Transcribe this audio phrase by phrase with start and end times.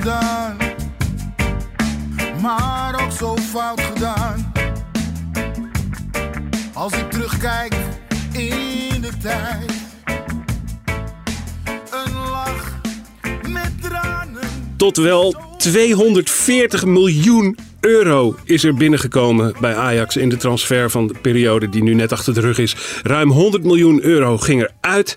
[0.00, 0.56] Gedaan,
[2.42, 4.52] maar ook zo fout gedaan.
[6.74, 7.74] Als ik terugkijk
[8.32, 9.72] in de tijd,
[11.90, 12.80] een lach
[13.48, 14.48] met tranen.
[14.76, 21.14] Tot wel 240 miljoen euro is er binnengekomen bij Ajax in de transfer van de
[21.22, 22.76] periode die nu net achter de rug is.
[23.02, 25.16] Ruim 100 miljoen euro ging eruit.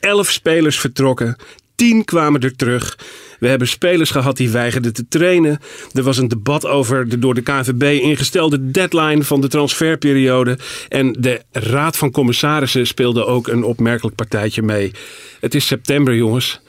[0.00, 1.36] 11 spelers vertrokken.
[1.84, 2.98] 10 kwamen er terug.
[3.38, 5.58] We hebben spelers gehad die weigerden te trainen.
[5.92, 10.58] Er was een debat over de door de KNVB ingestelde deadline van de transferperiode.
[10.88, 14.92] En de Raad van Commissarissen speelde ook een opmerkelijk partijtje mee.
[15.40, 16.60] Het is september, jongens.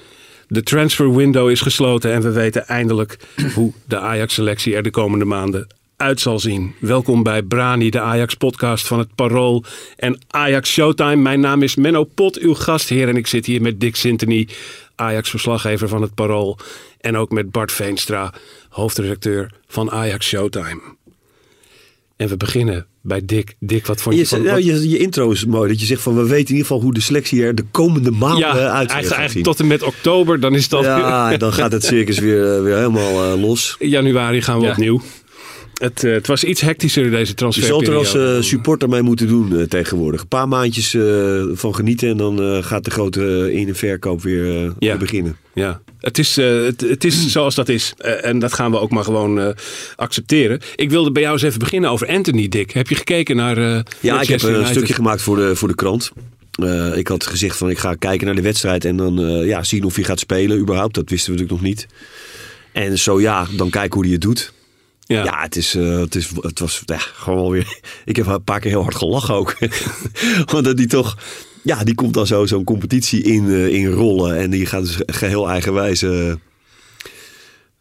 [0.47, 3.17] De transfer window is gesloten en we weten eindelijk
[3.53, 6.75] hoe de Ajax-selectie er de komende maanden uit zal zien.
[6.79, 9.63] Welkom bij Brani, de Ajax-podcast van het Parool
[9.97, 11.15] en Ajax Showtime.
[11.15, 14.47] Mijn naam is Menno Pot, uw gastheer en ik zit hier met Dick Sintony,
[14.95, 16.57] Ajax-verslaggever van het Parool.
[16.99, 18.33] En ook met Bart Veenstra,
[18.69, 20.81] hoofdredacteur van Ajax Showtime.
[22.17, 23.55] En we beginnen bij Dick.
[23.59, 24.41] Dick, wat vond je, Je, van...
[24.41, 25.69] nou, wat- je, je intro is mooi.
[25.69, 28.11] Dat je zegt van we weten in ieder geval hoe de selectie er de komende
[28.11, 31.53] maanden ja, uit eigenlijk, gaat eigenlijk tot en met oktober, dan is al Ja, dan
[31.53, 33.75] gaat het circus weer, eh, weer helemaal eh, los.
[33.79, 34.71] In januari gaan we Ja.
[34.71, 35.01] opnieuw.
[35.75, 37.91] Het, eh, het was iets hectischer deze Je zal transferperiode.
[37.91, 40.21] er als eh, supporter mee moeten doen eh, tegenwoordig.
[40.21, 40.97] Een paar maandjes
[41.53, 44.73] van genieten en dan gaat de grote in- en verkoop weer, Ja.
[44.79, 45.37] weer beginnen.
[45.53, 47.93] Ja, het is, het, het is zoals dat is.
[48.21, 49.55] En dat gaan we ook maar gewoon
[49.95, 50.59] accepteren.
[50.75, 52.71] Ik wilde bij jou eens even beginnen over Anthony, Dick.
[52.71, 53.57] Heb je gekeken naar
[53.99, 54.67] Ja, ik heb een United?
[54.71, 56.11] stukje gemaakt voor de, voor de krant.
[56.95, 59.95] Ik had gezegd van ik ga kijken naar de wedstrijd en dan ja, zien of
[59.95, 60.95] hij gaat spelen überhaupt.
[60.95, 61.87] Dat wisten we natuurlijk nog niet.
[62.71, 64.53] En zo ja, dan kijken hoe hij het doet.
[65.05, 65.41] Ja.
[65.41, 67.79] Het, is, eh, het, is, het was ja, gewoon weer.
[68.05, 69.55] Ik heb een paar keer heel hard gelachen ook.
[70.51, 71.17] Want dat die toch.
[71.61, 74.37] Ja, die komt dan zo zo'n competitie in, eh, in rollen.
[74.37, 76.01] En die gaat dus geheel eigenwijs.
[76.01, 76.33] eh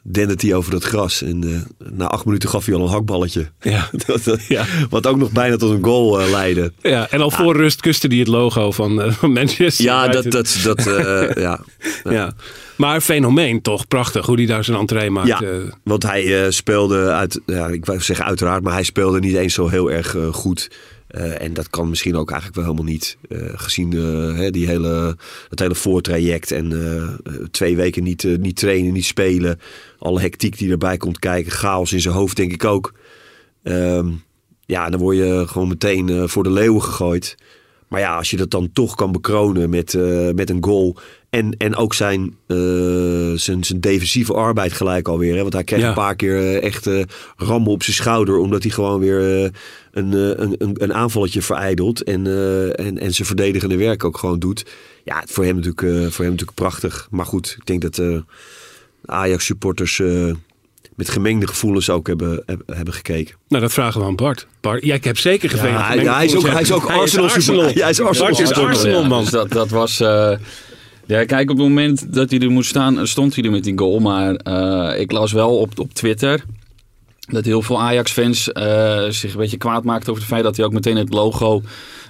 [0.06, 1.22] dendert hij over dat gras.
[1.22, 3.50] En eh, na acht minuten gaf hij al een hakballetje.
[3.60, 3.88] Ja.
[4.06, 4.64] Dat- dat- Ja.
[4.90, 6.72] Wat ook nog bijna tot een goal eh, leidde.
[6.82, 10.24] Ja, en al voor rust kuste hij het logo van, eh, van Manchester Ja, dat,
[10.30, 11.60] dat, dat eh, ja.
[12.04, 12.32] Ja.
[12.76, 15.28] Maar fenomeen toch, prachtig hoe hij daar zijn entree maakt.
[15.28, 15.48] Ja, eh.
[15.84, 19.54] want hij eh, speelde uit, ja, ik wou zeggen uiteraard, maar hij speelde niet eens
[19.54, 20.70] zo heel erg eh, goed.
[21.14, 23.16] Eh, en dat kan misschien ook eigenlijk wel helemaal niet.
[23.28, 23.92] eh, gezien
[24.36, 25.16] hè, die hele,
[25.48, 26.72] het hele voortraject en
[27.50, 29.60] twee weken niet, niet trainen, niet spelen.
[29.98, 31.52] Alle hectiek die erbij komt kijken.
[31.52, 32.94] Chaos in zijn hoofd denk ik ook.
[33.62, 34.10] Ehm,
[34.66, 37.36] ja, dan word je gewoon meteen voor de leeuwen gegooid.
[37.88, 39.94] Maar ja, als je dat dan toch kan bekronen met,
[40.34, 40.96] met een goal.
[41.34, 42.56] En, en ook zijn, eh,
[43.34, 45.34] zijn, zijn defensieve arbeid gelijk alweer.
[45.34, 45.40] Hè?
[45.40, 45.88] Want hij kreeg Ja.
[45.88, 47.02] een paar keer eh, echt eh,
[47.36, 48.36] rammen op zijn schouder.
[48.36, 49.50] Omdat hij gewoon weer eh,
[49.92, 50.12] een,
[50.42, 52.02] een, een, aanvalletje verijdelt.
[52.02, 54.64] En, eh, en, en zijn verdedigende werk ook gewoon doet.
[55.04, 57.08] Ja, voor hem natuurlijk, eh, voor hem natuurlijk prachtig.
[57.10, 58.00] Maar goed, ik denk dat
[59.06, 60.30] Ajax supporters eh,
[60.96, 63.34] met gemengde gevoelens ook hebben, hebben, gekeken.
[63.48, 64.46] Nou, dat vragen we aan Bart.
[64.60, 65.56] Bart, ja, ik heb zeker.
[65.56, 67.74] Ja, hij- hij is ook- hij is ook Arsenal supporter.
[67.76, 68.52] Ja, hij is Arsenal Bart is.
[68.52, 69.20] Arsenal, Ja, man.
[69.22, 70.02] Dus dat, dat was...
[71.06, 73.78] ja, kijk, op het moment dat hij er moest staan, stond hij er met die
[73.78, 73.98] goal.
[73.98, 76.44] Maar eh, ik las wel op, op Twitter
[77.28, 80.64] dat heel veel Ajax-fans eh, zich een beetje kwaad maakten over het feit dat hij
[80.66, 81.62] ook meteen het logo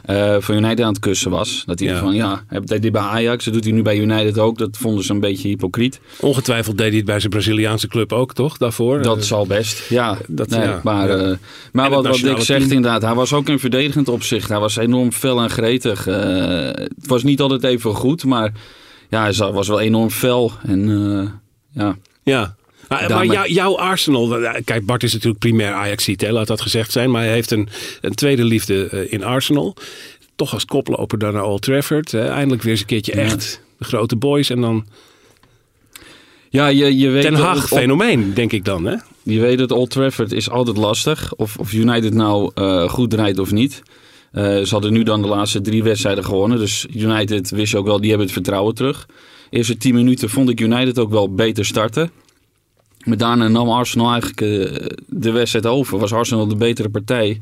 [0.05, 1.63] eh, van United aan het kussen was.
[1.67, 1.99] Dat hij Ja.
[1.99, 4.59] van, ja, deed dit bij Ajax, dat doet hij nu bij United ook.
[4.59, 6.01] Dat vonden ze een beetje hypocriet.
[6.21, 8.57] Ongetwijfeld deed hij het bij zijn Braziliaanse club ook, toch?
[8.57, 9.03] Daarvoor.
[9.03, 10.19] Dat zal best, ja.
[10.29, 11.37] dat- nee, ja, maar ja.
[11.73, 12.63] maar wat, wat Dick zegt team.
[12.63, 14.49] inderdaad, hij was ook in verdedigend opzicht.
[14.49, 16.05] Hij was enorm fel en gretig.
[16.05, 18.53] Het was niet altijd even goed, maar
[19.15, 20.53] ja, hij was wel enorm fel.
[20.67, 21.31] En eh,
[21.83, 22.57] ja, Ja.
[22.89, 26.93] Maar, maar jou- jouw Arsenal, eh, kijk Bart is natuurlijk primair Ajaxiet, laat dat gezegd
[26.93, 27.11] zijn.
[27.11, 27.69] Maar hij heeft een,
[28.01, 29.77] een tweede liefde eh, in Arsenal.
[30.37, 32.13] Toch als koploper daar naar Old Trafford.
[32.13, 32.29] Hè.
[32.29, 33.21] Eindelijk weer eens een keertje Ja.
[33.23, 34.51] echt de grote boys.
[34.51, 34.87] En dan
[36.51, 38.85] ja je, je weet Ten Haag fenomeen, denk ik dan.
[38.85, 38.97] Hè?
[39.23, 41.35] Je weet dat Old Trafford is altijd lastig.
[41.35, 42.51] Of, of United nou
[42.89, 43.83] goed draait of niet.
[44.35, 46.59] Eh, ze hadden nu dan de laatste drie wedstrijden gewonnen.
[46.59, 49.09] Dus United wist je ook wel, die hebben het vertrouwen terug.
[49.51, 52.11] Eerste tien minuten vond ik United ook wel beter starten.
[53.05, 55.99] Maar daarna nam Arsenal eigenlijk eh, de wedstrijd over.
[55.99, 57.41] Was Arsenal de betere partij.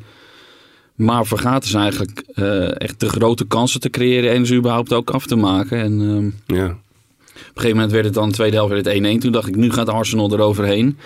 [0.94, 5.10] Maar vergaten ze eigenlijk eh, echt de grote kansen te creëren en ze überhaupt ook
[5.10, 5.78] af te maken.
[5.78, 6.66] En ehm, Ja.
[6.66, 9.18] op een gegeven moment werd het dan, de tweede helft werd het 1-1.
[9.20, 10.98] Toen dacht ik, nu gaat Arsenal eroverheen.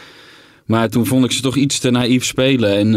[0.65, 2.77] Maar toen vond ik ze toch iets te naïef spelen.
[2.77, 2.95] En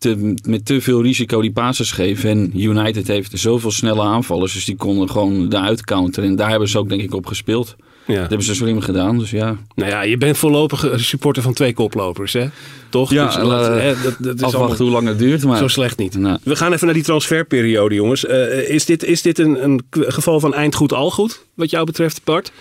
[0.00, 2.30] te, met te veel risico die passes geven.
[2.30, 4.52] En United heeft zoveel snelle aanvallers.
[4.52, 6.28] Dus die konden gewoon eruit counteren.
[6.28, 7.76] En daar hebben ze ook denk ik op gespeeld.
[8.06, 8.14] ja.
[8.20, 9.18] Dat hebben ze slim gedaan.
[9.18, 12.46] Dus ja, Nou ja, je bent voorlopig supporter van twee koplopers, hè?
[12.88, 13.10] Toch?
[13.10, 15.44] Ja, Dus eh, hè, dat, dat is allemaal afwachten hoe lang het duurt.
[15.44, 16.18] Maar zo slecht niet.
[16.18, 16.38] Nou.
[16.42, 18.26] We gaan even naar die transferperiode, jongens.
[18.26, 21.84] Eh, is dit, is dit een, een geval van eind goed al goed, wat jou
[21.86, 22.52] betreft, Bart?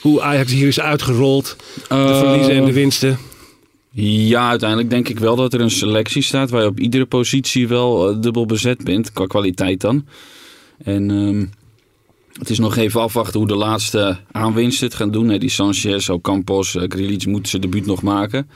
[0.00, 1.56] Hoe Ajax hier is uitgerold,
[1.88, 3.18] de Eh, verliezen en de winsten.
[3.96, 7.68] Ja, uiteindelijk denk ik wel dat er een selectie staat waar je op iedere positie
[7.68, 10.06] wel eh, dubbel bezet bent, qua kwaliteit dan.
[10.78, 11.46] En ehm,
[12.38, 15.28] het is nog even afwachten hoe de laatste aanwinsten het gaan doen.
[15.28, 15.38] Hè.
[15.38, 18.48] Die Sanchez, Ocampos, uh, Grilic moeten ze debuut nog maken.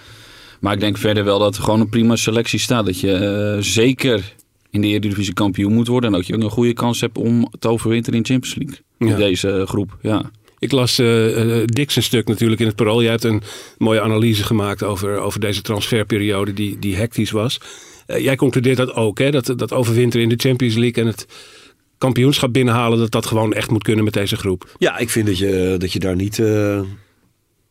[0.60, 2.86] Maar ik denk verder wel dat er gewoon een prima selectie staat.
[2.86, 4.34] Dat je eh, zeker
[4.70, 6.10] in de Eredivisie kampioen moet worden.
[6.10, 8.78] En dat je ook een goede kans hebt om te overwinteren in Champions League.
[8.98, 9.06] Ja.
[9.06, 10.30] In deze eh, groep, ja.
[10.58, 13.02] Ik las eh eh, Dix een stuk natuurlijk in het Parool.
[13.02, 13.42] Jij hebt een
[13.78, 17.60] mooie analyse gemaakt over, over deze transferperiode die, die hectisch was.
[18.08, 19.30] Eh, jij concludeert dat ook, hè?
[19.30, 21.26] Dat, dat overwinteren in de Champions League en het
[21.98, 22.98] kampioenschap binnenhalen...
[22.98, 24.74] dat dat gewoon echt moet kunnen met deze groep.
[24.78, 26.80] Ja, ik vind dat je, dat je daar niet, eh,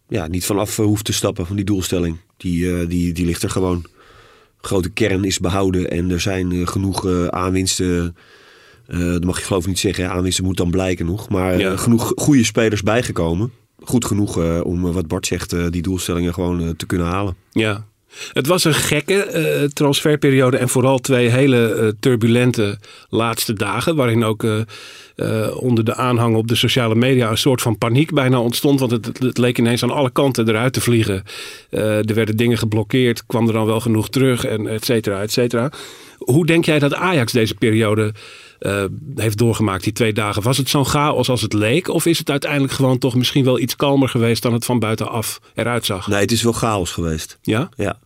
[0.07, 2.17] ja, niet van af eh, hoeft te stappen, van die doelstelling.
[2.37, 3.85] Die, die, die ligt er gewoon.
[4.61, 8.15] Grote kern is behouden en er zijn genoeg aanwinsten.
[8.87, 10.09] Eh, dat mag je geloof ik niet zeggen, hè.
[10.09, 11.29] aanwinsten moet dan blijken nog.
[11.29, 11.77] Maar eh, Ja.
[11.77, 13.51] genoeg goede spelers bijgekomen.
[13.79, 17.35] Goed genoeg eh, om, wat Bart zegt, die doelstellingen gewoon te kunnen halen.
[17.51, 17.85] Ja.
[18.33, 22.77] Het was een gekke transferperiode en vooral twee hele turbulente
[23.09, 23.95] laatste dagen.
[23.95, 24.45] Waarin ook
[25.53, 28.79] onder de aanhang op de sociale media een soort van paniek bijna ontstond.
[28.79, 31.23] Want het, het, leek ineens aan alle kanten eruit te vliegen.
[31.69, 35.71] Er werden dingen geblokkeerd, kwam er dan wel genoeg terug en et cetera, et cetera.
[36.17, 38.13] Hoe denk jij dat Ajax deze periode
[38.59, 38.83] eh,
[39.15, 40.41] heeft doorgemaakt, die twee dagen?
[40.41, 41.87] Was het zo'n chaos als het leek?
[41.87, 45.39] Of is het uiteindelijk gewoon toch misschien wel iets kalmer geweest dan het van buitenaf
[45.55, 46.07] eruit zag?
[46.07, 47.37] Nee, het is wel chaos geweest.
[47.41, 47.69] Ja?
[47.75, 47.99] Ja.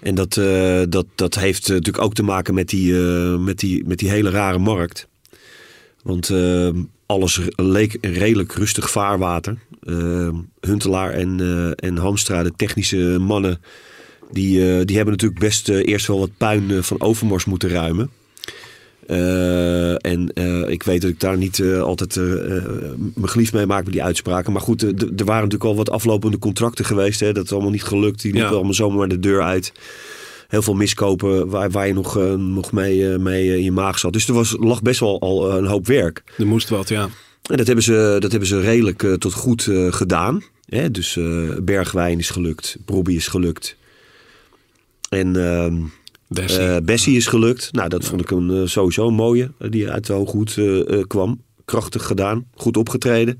[0.00, 2.92] En dat, eh, dat, dat heeft eh, natuurlijk ook te maken met die,
[3.38, 5.08] met die, met die hele rare markt.
[6.02, 6.32] Want
[7.06, 9.58] alles leek redelijk rustig vaarwater.
[10.60, 11.40] Huntelaar en,
[11.76, 13.60] en Hamstra, de technische mannen,
[14.30, 18.10] die, die hebben natuurlijk best eerst wel wat puin van Overmars moeten ruimen.
[19.06, 22.16] Eh, en eh, ik weet dat ik daar niet eh, altijd
[23.14, 24.52] mijn geliefd mee maak met die uitspraken.
[24.52, 27.20] Maar goed, er waren natuurlijk al wat aflopende contracten geweest.
[27.20, 27.32] Hè.
[27.32, 28.22] Dat is allemaal niet gelukt.
[28.22, 28.56] Die liepen Ja.
[28.56, 29.72] allemaal zomaar de deur uit.
[30.48, 34.12] Heel veel miskopen waar, waar je nog, nog mee, mee in je maag zat.
[34.12, 36.22] Dus er was, lag best wel al een hoop werk.
[36.38, 37.08] Er moest wat, ja.
[37.50, 40.42] En dat hebben ze, dat hebben ze redelijk tot goed gedaan.
[40.66, 40.90] Hè?
[40.90, 41.18] Dus
[41.62, 42.76] Bergwijn is gelukt.
[42.84, 43.76] Brobby is gelukt.
[45.08, 45.74] En ehm,
[46.32, 46.60] Bessie.
[46.62, 47.72] eh, Bessie is gelukt.
[47.72, 49.52] Nou, dat vond ik een, eh, sowieso een mooie.
[49.58, 50.58] eh, die uit de hooghoed
[51.06, 51.42] kwam.
[51.64, 52.46] Krachtig gedaan.
[52.54, 53.38] Goed opgetreden.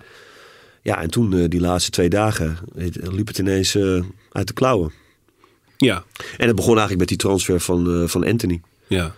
[0.82, 2.58] Ja, en toen die laatste twee dagen
[2.94, 3.76] liep het ineens
[4.32, 4.92] uit de klauwen.
[5.76, 6.04] ja,
[6.36, 8.60] En het begon eigenlijk met die transfer van, van Anthony.
[8.86, 9.14] ja.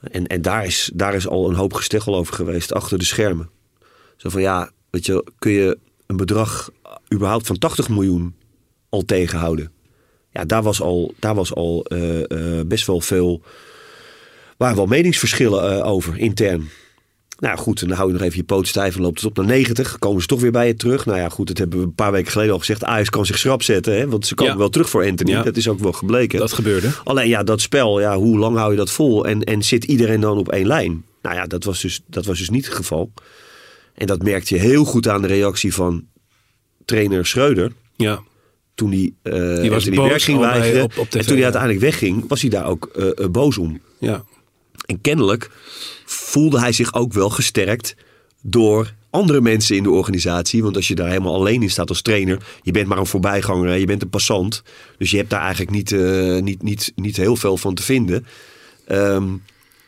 [0.00, 3.50] En, en daar, is, daar is al een hoop gesteggel over geweest achter de schermen.
[4.16, 6.70] Zo van ja, weet je, kun je een bedrag
[7.14, 8.34] überhaupt van 80 miljoen
[8.88, 9.72] al tegenhouden?
[10.36, 13.42] Ja, daar was al, daar was al eh, eh, best wel veel.
[14.56, 16.68] waren wel meningsverschillen eh, over intern.
[17.38, 19.36] Nou goed, en dan hou je nog even je poot stijf en loopt het op
[19.36, 19.98] naar 90.
[19.98, 21.06] Komen ze toch weer bij je terug.
[21.06, 22.84] Nou ja, goed, dat hebben we een paar weken geleden al gezegd.
[22.84, 24.58] Ajax kan zich schrap zetten, hè, want ze komen Ja.
[24.58, 25.30] wel terug voor Anthony.
[25.30, 25.42] Ja.
[25.42, 26.38] Dat is ook wel gebleken.
[26.38, 26.90] Dat gebeurde.
[27.04, 29.26] Alleen ja, dat spel, ja, hoe lang hou je dat vol?
[29.26, 31.04] En, en zit iedereen dan op één lijn?
[31.22, 33.12] Nou ja, dat was, dus, dat was dus niet het geval.
[33.94, 36.04] En dat merkte je heel goed aan de reactie van
[36.84, 37.72] trainer Schreuder.
[37.96, 38.22] Ja,
[38.76, 40.82] Toen hij eh Die was boos ging weigeren.
[40.82, 43.58] op- op TV, en toen hij uiteindelijk wegging, was hij daar ook eh, eh, boos
[43.58, 43.80] om.
[43.98, 44.24] ja.
[44.86, 45.50] En kennelijk
[46.04, 47.94] voelde hij zich ook wel gesterkt
[48.42, 50.62] door andere mensen in de organisatie.
[50.62, 53.68] Want als je daar helemaal alleen in staat als trainer, je bent maar een voorbijganger,
[53.68, 54.62] hè, je bent een passant.
[54.98, 55.90] Dus je hebt daar eigenlijk niet,
[56.42, 58.26] niet, niet, niet heel veel van te vinden.
[58.86, 59.24] Ehm,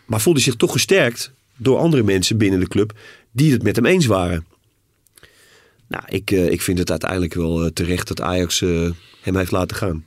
[0.06, 2.92] maar voelde zich toch gesterkt door andere mensen binnen de club
[3.32, 4.46] die het met hem eens waren.
[5.88, 8.90] Nou, ik, eh, ik vind het uiteindelijk wel eh, terecht dat Ajax eh,
[9.20, 10.04] hem heeft laten gaan.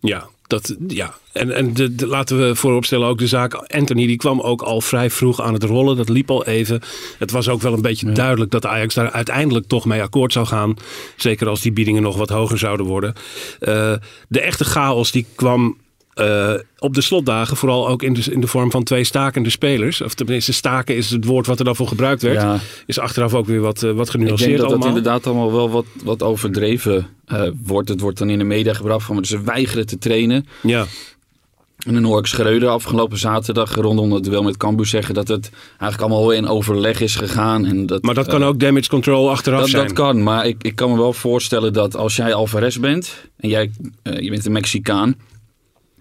[0.00, 1.14] Ja, dat, ja.
[1.32, 3.54] en, en de, de- laten we vooropstellen ook de zaak.
[3.54, 5.96] Anthony die kwam ook al vrij vroeg aan het rollen.
[5.96, 6.80] Dat liep al even.
[7.18, 10.46] Het was ook wel een beetje duidelijk dat Ajax daar uiteindelijk toch mee akkoord zou
[10.46, 10.74] gaan.
[11.16, 13.14] Zeker als die biedingen nog wat hoger zouden worden.
[13.58, 13.94] Eh,
[14.28, 15.76] de echte chaos die kwam
[16.16, 20.00] eh, op de slotdagen vooral ook in de, in de vorm van twee stakende spelers.
[20.00, 22.40] Of tenminste, staken is het woord wat er dan voor gebruikt werd.
[22.40, 22.58] Ja.
[22.86, 25.70] Is achteraf ook weer wat, eh, wat Ik genuanceerd denk dat dat inderdaad allemaal wel
[25.70, 27.88] wat, wat overdreven eh, wordt.
[27.88, 30.46] Het wordt dan in de media gebracht van ze weigeren te trainen.
[30.62, 30.86] Ja,
[31.86, 35.50] En dan hoor ik Schreuder afgelopen zaterdag rondom het duel met Cambuur zeggen dat het
[35.78, 37.66] eigenlijk allemaal in overleg is gegaan.
[37.66, 39.86] En dat, maar dat kan ook damage control achteraf dat, zijn.
[39.86, 43.48] dat kan, maar ik, ik kan me wel voorstellen dat als jij Alvarez bent en
[43.48, 43.70] jij
[44.02, 45.16] je bent een Mexicaan.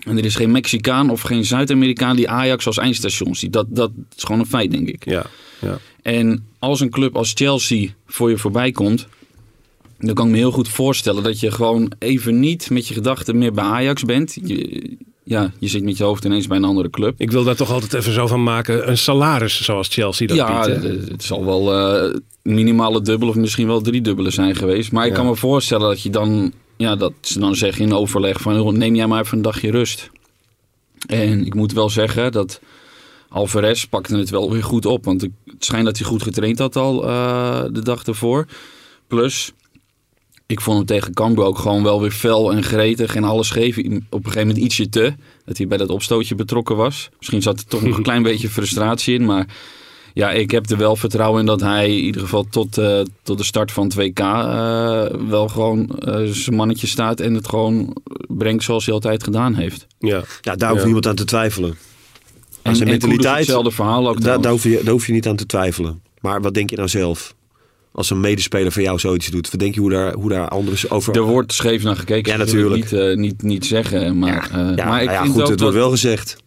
[0.05, 3.53] En er is geen Mexicaan of geen Zuid-Amerikaan die Ajax als eindstation ziet.
[3.53, 5.05] Dat, dat is gewoon een feit, denk ik.
[5.05, 5.25] Ja,
[5.61, 5.77] ja.
[6.01, 9.07] En als een club als Chelsea voor je voorbij komt,
[9.99, 13.37] dan kan ik me heel goed voorstellen dat je gewoon even niet met je gedachten
[13.37, 14.37] meer bij Ajax bent.
[14.43, 17.13] Je, ja, je zit met je hoofd ineens bij een andere club.
[17.17, 18.89] Ik wil daar toch altijd even zo van maken.
[18.89, 20.83] Een salaris zoals Chelsea dat ja, biedt.
[20.83, 20.89] hè?
[20.89, 24.91] het, zal wel eh minimale dubbel of misschien wel drie dubbele zijn geweest.
[24.91, 25.17] Maar ik Ja.
[25.17, 28.73] kan me voorstellen dat je dan, ja, dat ze dan zeggen in overleg van "Joh,
[28.73, 30.09] neem jij maar even een dagje rust.
[31.07, 32.59] En ik moet wel zeggen dat
[33.29, 35.05] Alvarez pakte het wel weer goed op.
[35.05, 38.45] Want het schijnt dat hij goed getraind had al eh, de dag ervoor.
[39.07, 39.51] Plus,
[40.45, 43.15] ik vond hem tegen Cambuur ook gewoon wel weer fel en gretig.
[43.15, 43.69] En alles hij
[44.09, 45.13] op een gegeven moment ietsje te.
[45.45, 47.09] Dat hij bij dat opstootje betrokken was.
[47.17, 49.25] Misschien zat er toch nog een klein beetje frustratie in.
[49.25, 49.47] Maar
[50.15, 53.37] ja, ik heb er wel vertrouwen in dat hij in ieder geval tot, eh, tot
[53.37, 57.19] de start van het WK eh, wel gewoon eh, zijn mannetje staat.
[57.19, 57.95] En het gewoon
[58.27, 59.87] brengt zoals hij altijd gedaan heeft.
[59.99, 60.23] ja.
[60.41, 60.85] Ja, daar hoeft Ja.
[60.85, 61.69] niemand aan te twijfelen.
[61.69, 61.77] En,
[62.71, 65.35] Aan zijn en mentaliteit, hetzelfde verhaal ook daar, hoef je, daar hoef je niet aan
[65.35, 66.01] te twijfelen.
[66.21, 67.35] Maar wat denk je nou zelf?
[67.91, 69.51] Als een medespeler van jou zoiets doet.
[69.51, 71.15] Wat denk je hoe daar, hoe daar anderen over...
[71.15, 72.31] Er wordt scheef naar gekeken.
[72.31, 72.75] Ja, natuurlijk.
[72.75, 74.19] Niet, eh, niet, niet zeggen.
[74.19, 76.37] Maar, ja, eh, ja, maar ik ja, vind goed, ook het dat- wordt wel gezegd.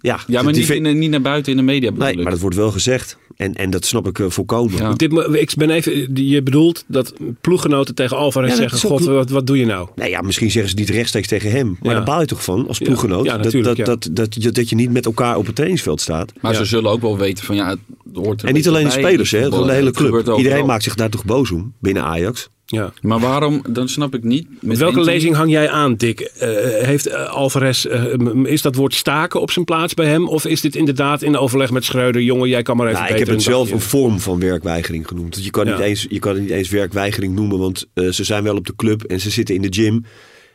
[0.00, 2.22] Ja, Ja, maar die niet, in, niet naar buiten in de media bedoel Nee, ik.
[2.22, 3.16] maar dat wordt wel gezegd.
[3.36, 4.76] En, en dat snap ik eh, volkomen.
[4.76, 4.92] Ja.
[4.92, 9.30] Dit, ik ben even, je bedoelt dat ploeggenoten tegen Alvarez Ja, zeggen: ook- God, wat,
[9.30, 9.88] wat doe je nou?
[9.94, 11.66] Nee, ja, misschien zeggen ze niet rechtstreeks tegen hem.
[11.68, 11.92] Maar Ja.
[11.92, 13.24] daar baal je toch van als ploeggenoot.
[13.24, 13.84] Ja, dat, dat, ja.
[13.84, 16.32] dat, dat, je, dat je niet met elkaar op het trainingsveld staat.
[16.40, 16.58] Maar Ja.
[16.58, 17.78] ze zullen ook wel weten van ja, het
[18.12, 20.36] hoort er En niet een alleen de spelers, hè, de hele club.
[20.36, 22.48] Iedereen maakt zich daar toch boos om binnen Ajax.
[22.70, 22.92] Ja.
[23.00, 24.46] Maar waarom, dan snap ik niet.
[24.62, 26.20] Met welke Anthony- lezing hang jij aan, Dick?
[26.20, 26.48] Eh,
[26.84, 30.28] heeft eh, Alvarez, eh, is dat woord staken op zijn plaats bij hem?
[30.28, 32.22] Of is dit inderdaad in overleg met Schreuder?
[32.22, 35.44] Jongen, jij kan maar even Nou, ik heb het zelf een vorm van werkweigering genoemd.
[35.44, 35.72] Je kan, Ja.
[35.72, 38.66] niet eens, je kan het niet eens werkweigering noemen, want eh, ze zijn wel op
[38.66, 40.04] de club en ze zitten in de gym.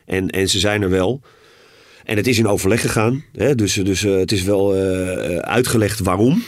[0.06, 1.20] En, en ze zijn er wel.
[2.04, 3.24] En het is in overleg gegaan.
[3.32, 3.54] Hè?
[3.54, 6.42] Dus, dus eh, het is wel eh, uitgelegd waarom.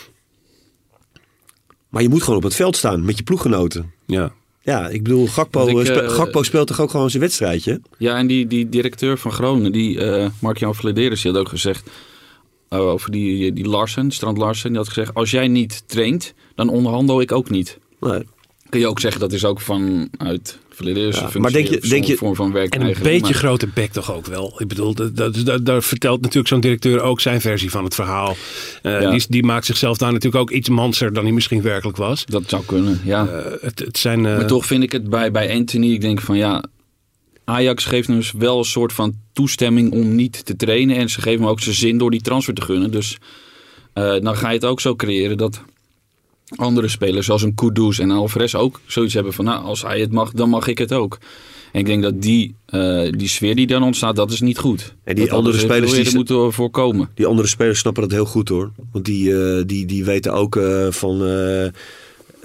[1.88, 3.92] Maar je moet gewoon op het veld staan met je ploeggenoten.
[4.06, 4.32] Ja.
[4.66, 7.80] Ja, ik bedoel, Gakpo, ik, eh, Gakpo speelt toch ook gewoon zijn wedstrijdje?
[7.98, 11.90] Ja, en die, die directeur van Groningen, die eh Mark-Jan Vladeris, die had ook gezegd
[12.68, 16.68] eh, over die, die Larsen, Strand Larsen, die had gezegd, als jij niet traint, dan
[16.68, 17.78] onderhandel ik ook niet.
[18.00, 18.22] Nee.
[18.68, 22.16] Kun je ook zeggen, dat is ook vanuit Ja, functie maar denk je- denk je-
[22.16, 24.54] vorm van werk En een beetje maar- grote bek toch ook wel.
[24.58, 27.94] Ik bedoel, dat, dat, dat- daar vertelt natuurlijk zo'n directeur ook zijn versie van het
[27.94, 28.36] verhaal.
[28.82, 29.10] Eh, Ja.
[29.10, 32.24] die, die maakt zichzelf daar natuurlijk ook iets manser dan hij misschien werkelijk was.
[32.26, 33.26] Dat zou kunnen, ja.
[33.26, 36.20] Eh, het, het zijn, eh, Maar toch vind ik het bij, bij Anthony, ik denk
[36.20, 36.64] van ja,
[37.44, 40.96] Ajax geeft hem dus wel een soort van toestemming om niet te trainen.
[40.96, 42.90] En ze geven hem ook zijn zin door die transfer te gunnen.
[42.90, 43.16] Dus
[43.92, 45.62] eh, dan ga je het ook zo creëren dat
[46.54, 50.12] andere spelers zoals een Kudus en Alvarez ook zoiets hebben van nou, als hij het
[50.12, 51.18] mag, dan mag ik het ook.
[51.72, 54.94] En ik denk dat die, eh, die sfeer die dan ontstaat, dat is niet goed.
[55.04, 57.08] En die dat andere spelers die moeten voorkomen.
[57.14, 58.70] Die andere spelers snappen dat heel goed hoor.
[58.92, 61.66] Want die, eh, die, die weten ook eh, van eh,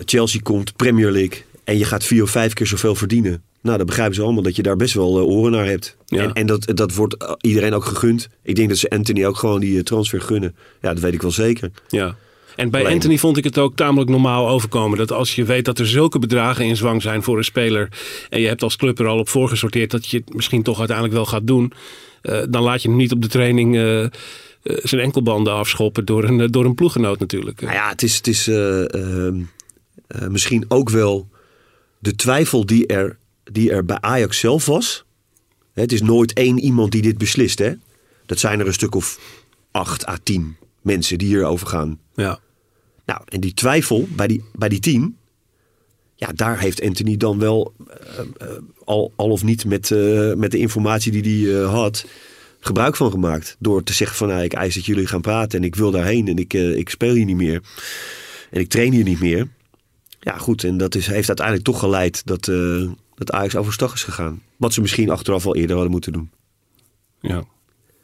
[0.05, 1.43] Chelsea komt, Premier League.
[1.63, 3.43] En je gaat vier of vijf keer zoveel verdienen.
[3.61, 5.97] Nou, dan begrijpen ze allemaal dat je daar best wel oren naar hebt.
[6.05, 6.21] Ja.
[6.21, 8.29] En, en dat, dat wordt iedereen ook gegund.
[8.43, 10.55] Ik denk dat ze Anthony ook gewoon die transfer gunnen.
[10.81, 11.71] Ja, dat weet ik wel zeker.
[11.89, 12.15] Ja.
[12.55, 14.97] En bij Alleen- Anthony vond ik het ook tamelijk normaal overkomen.
[14.97, 17.89] Dat als je weet dat er zulke bedragen in zwang zijn voor een speler.
[18.29, 21.15] En je hebt als club er al op voorgesorteerd dat je het misschien toch uiteindelijk
[21.17, 21.73] wel gaat doen.
[22.21, 24.09] eh, dan laat je hem niet op de training eh, eh,
[24.63, 27.61] zijn enkelbanden afschoppen door een, door een ploeggenoot natuurlijk.
[27.61, 29.39] Nou ja, het is, het is eh, ehm,
[30.07, 31.29] eh, misschien ook wel
[31.99, 35.03] de twijfel die er, die er bij Ajax zelf was.
[35.73, 37.59] Het is nooit één iemand die dit beslist.
[37.59, 37.71] Hè?
[38.25, 39.19] Dat zijn er een stuk of
[39.71, 41.99] acht à tien mensen die hierover gaan.
[42.13, 42.39] Ja.
[43.05, 45.17] Nou, en die twijfel bij die, bij die tien,
[46.15, 50.51] ja, daar heeft Anthony dan wel eh, eh, al, al of niet met, eh, met
[50.51, 52.05] de informatie die hij had,
[52.59, 53.55] gebruik van gemaakt.
[53.59, 56.27] Door te zeggen van, nou, ik eis dat jullie gaan praten en ik wil daarheen
[56.27, 57.61] en ik, ik speel hier niet meer.
[58.49, 59.47] En ik train hier niet meer.
[60.19, 62.45] Ja, goed, en dat is, heeft uiteindelijk toch geleid dat,
[63.15, 64.41] dat Ajax overstag is gegaan.
[64.57, 66.29] Wat ze misschien achteraf al eerder hadden moeten doen.
[67.19, 67.43] Ja.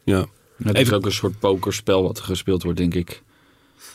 [0.03, 0.25] ja.
[0.57, 3.23] Het Even- is ook een soort pokerspel wat er gespeeld wordt, denk ik.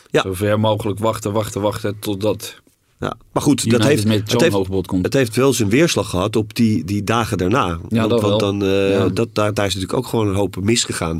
[0.09, 0.21] Ja.
[0.21, 2.61] Zo ver mogelijk wachten, wachten, wachten totdat
[2.99, 3.13] Ja.
[3.31, 5.05] Maar goed, dat heeft, het, heeft, komt.
[5.05, 7.79] het heeft wel zijn weerslag gehad op die, die dagen daarna.
[7.89, 9.07] Ja, want want dan, eh, Ja.
[9.07, 11.19] dat, daar, daar is natuurlijk ook gewoon een hoop misgegaan.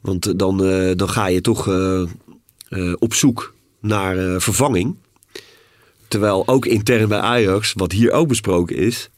[0.00, 1.68] Want eh, dan, eh, dan ga je toch
[2.98, 4.96] op zoek naar vervanging.
[6.08, 9.10] Terwijl ook intern bij Ajax, wat hier ook besproken is,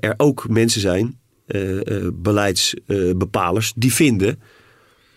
[0.00, 1.18] er ook mensen zijn,
[2.14, 4.40] beleidsbepalers, die vinden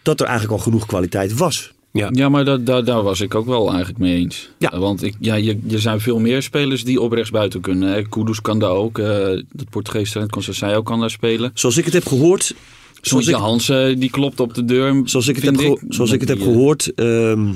[0.02, 1.74] dat er eigenlijk al genoeg kwaliteit was.
[1.92, 2.10] Ja.
[2.12, 4.50] Ja, maar dat, daar, daar was ik ook wel eigenlijk mee eens.
[4.58, 4.80] Ja.
[4.80, 7.90] Want ik, ja, je, er zijn veel meer spelers die op rechtsbuiten kunnen.
[7.94, 8.02] hè.
[8.02, 9.00] Kudus kan daar ook.
[9.00, 11.52] eh het Portugees talent Conceição kan daar spelen.
[11.54, 12.54] Zoals ik het heb gehoord,
[13.02, 15.02] zoals ik, Hansen, die klopt op de deur.
[15.06, 17.54] Zoals ik het heb, geho- zoals ik het heb Die, eh, gehoord, ehm,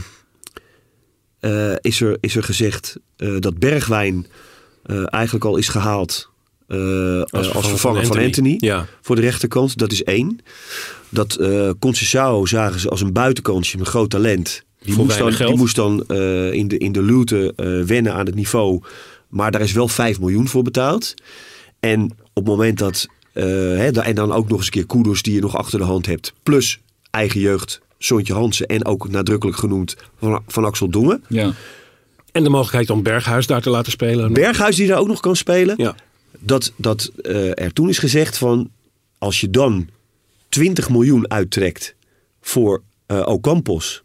[1.40, 4.28] eh, is, er, is er gezegd eh, dat Bergwijn
[4.84, 6.32] eh, eigenlijk al is gehaald
[6.74, 8.56] eh, als, als vervanger van Anthony.
[8.58, 8.86] Ja.
[9.02, 10.40] Voor de rechterkant, dat is één.
[11.10, 14.64] Dat eh Conceição zagen ze als een buitenkantje, een groot talent.
[14.84, 15.60] Die Voor moest dan, weinig die geld.
[15.60, 18.82] moest dan eh, in de, in de luwte eh, wennen aan het niveau.
[19.30, 21.14] Maar daar is wel 5 miljoen voor betaald.
[21.80, 23.08] En op het moment dat...
[23.34, 25.86] eh, hè, en dan ook nog eens een keer Kudus die je nog achter de
[25.86, 26.34] hand hebt.
[26.44, 26.80] Plus
[27.12, 28.66] eigen jeugd, Sontje Hansen.
[28.68, 31.24] En ook nadrukkelijk genoemd van, van Axel Dongen.
[31.30, 31.54] Ja.
[32.32, 34.34] En de mogelijkheid om Berghuis daar te laten spelen.
[34.34, 35.76] Berghuis die daar ook nog kan spelen.
[35.78, 35.96] Ja.
[36.46, 38.70] Dat, dat eh, er toen is gezegd van...
[39.18, 39.90] Als je dan
[40.50, 41.96] 20 miljoen uittrekt
[42.42, 44.04] voor eh Ocampos...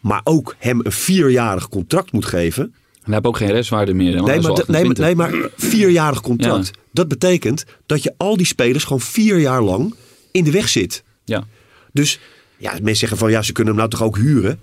[0.00, 2.74] maar ook hem een vierjarig contract moet geven...
[3.06, 4.12] En hij heeft ook geen restwaarde meer.
[4.12, 5.04] Nee maar, nee, maar, 28.
[5.04, 6.66] nee, maar vierjarig contract.
[6.66, 6.80] Ja.
[6.92, 9.94] Dat betekent dat je al die spelers gewoon vier jaar lang
[10.30, 11.02] in de weg zit.
[11.24, 11.46] Ja.
[11.92, 12.20] Dus
[12.56, 14.58] ja, mensen zeggen van ja, ze kunnen hem nou toch ook huren.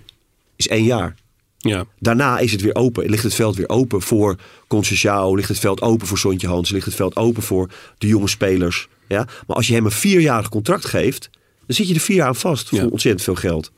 [0.56, 1.14] Is één jaar.
[1.68, 1.84] Ja.
[1.98, 3.10] Daarna is het weer open.
[3.10, 4.36] Ligt het veld weer open voor
[4.68, 5.34] Conceição.
[5.34, 6.70] Ligt het veld open voor Sontje Hans.
[6.70, 7.68] Ligt het veld open voor
[7.98, 8.88] de jonge spelers.
[9.08, 9.26] Ja?
[9.46, 11.30] Maar als je hem een vierjarig contract geeft,
[11.66, 12.70] dan zit je er vier jaar aan vast.
[12.70, 12.80] Ja.
[12.82, 13.70] Voor ontzettend veel geld.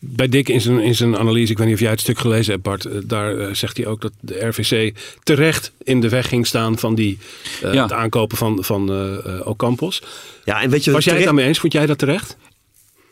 [0.00, 2.52] Bij Dick in zijn, in zijn analyse, ik weet niet of jij het stuk gelezen
[2.52, 6.28] hebt Bart, eh, daar eh, zegt hij ook dat de RVC terecht in de weg
[6.28, 7.18] ging staan van die,
[7.62, 7.82] eh, Ja.
[7.82, 10.02] het aankopen van, van eh eh, Ocampos.
[10.44, 11.58] Ja, en weet je, Was jij het daarmee eens?
[11.58, 12.36] Vond jij dat terecht?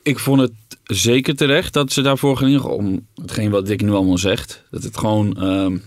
[0.06, 0.52] Ik vond het
[0.84, 2.64] zeker terecht dat ze daarvoor gingen.
[2.64, 4.62] Om hetgeen wat Dick nu allemaal zegt.
[4.70, 5.36] Dat het gewoon...
[5.36, 5.78] ehm,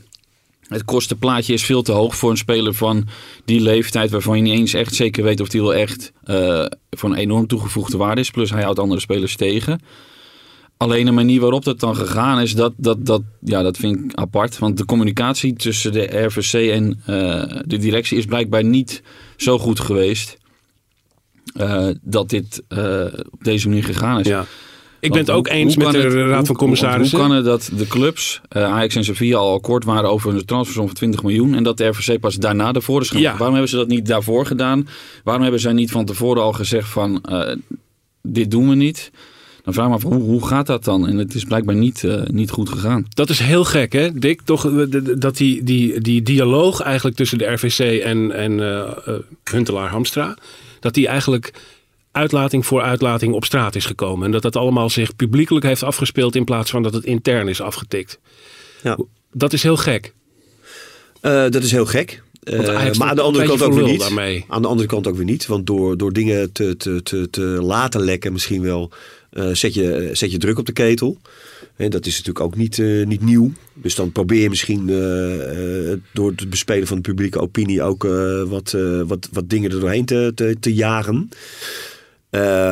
[0.68, 3.08] het kostenplaatje is veel te hoog voor een speler van
[3.46, 4.12] die leeftijd...
[4.12, 7.98] waarvan je niet eens echt zeker weet of die wel echt eh, van enorm toegevoegde
[7.98, 8.32] waarde is.
[8.32, 9.82] Plus hij houdt andere spelers tegen.
[10.78, 14.14] Alleen de manier waarop dat dan gegaan is, dat, dat, dat, ja, dat vind ik
[14.14, 14.58] apart.
[14.58, 19.02] Want de communicatie tussen de RVC en eh, de directie is blijkbaar niet
[19.38, 20.38] zo goed geweest...
[21.56, 24.28] eh, dat dit eh, op deze manier gegaan is.
[24.28, 24.46] Ja.
[25.02, 27.18] Ik ben het ook eens met de het- Raad hoe- van Commissarissen.
[27.18, 30.46] Hoe kan het dat de clubs, eh, Ajax en Sevilla, al akkoord waren over een
[30.46, 33.24] transfersom van 20 miljoen en dat de RVC pas daarna ervoor is gegaan?
[33.24, 33.32] Ja.
[33.32, 34.88] Waarom hebben ze dat niet daarvoor gedaan?
[35.24, 37.22] Waarom hebben zij niet van tevoren al gezegd van
[38.22, 39.12] dit doen we niet?
[39.64, 41.08] Dan vraag ik me af, hoe, hoe gaat dat dan?
[41.08, 43.06] En het is blijkbaar niet, niet goed gegaan.
[43.10, 44.42] Dat is heel gek, hè, Dick?
[44.42, 44.70] Toch,
[45.18, 49.14] dat die, die, die dialoog eigenlijk tussen de RVC en, en eh, eh,
[49.52, 50.38] Huntelaar Hamstra...
[50.80, 51.54] dat die eigenlijk
[52.12, 54.26] uitlating voor uitlating op straat is gekomen.
[54.26, 56.36] En dat dat allemaal zich publiekelijk heeft afgespeeld...
[56.36, 58.20] in plaats van dat het intern is afgetikt.
[58.84, 58.98] Ja.
[59.32, 60.14] Dat is heel gek.
[61.22, 62.24] Eh, dat is heel gek.
[62.44, 64.00] Eh, maar aan de andere kant ook weer niet.
[64.00, 64.46] daarmee.
[64.48, 65.46] Aan de andere kant ook weer niet.
[65.46, 68.92] Want door, door dingen te, te, te, te laten lekken misschien wel...
[69.30, 71.18] eh, zet, je, zet je druk op de ketel.
[71.80, 73.52] En dat is natuurlijk ook niet, eh, niet nieuw.
[73.74, 77.82] Dus dan probeer je misschien eh, eh, door het bespelen van de publieke opinie...
[77.82, 78.04] ook
[78.48, 78.76] wat,
[79.08, 81.30] wat, wat dingen er doorheen te, te, te jagen.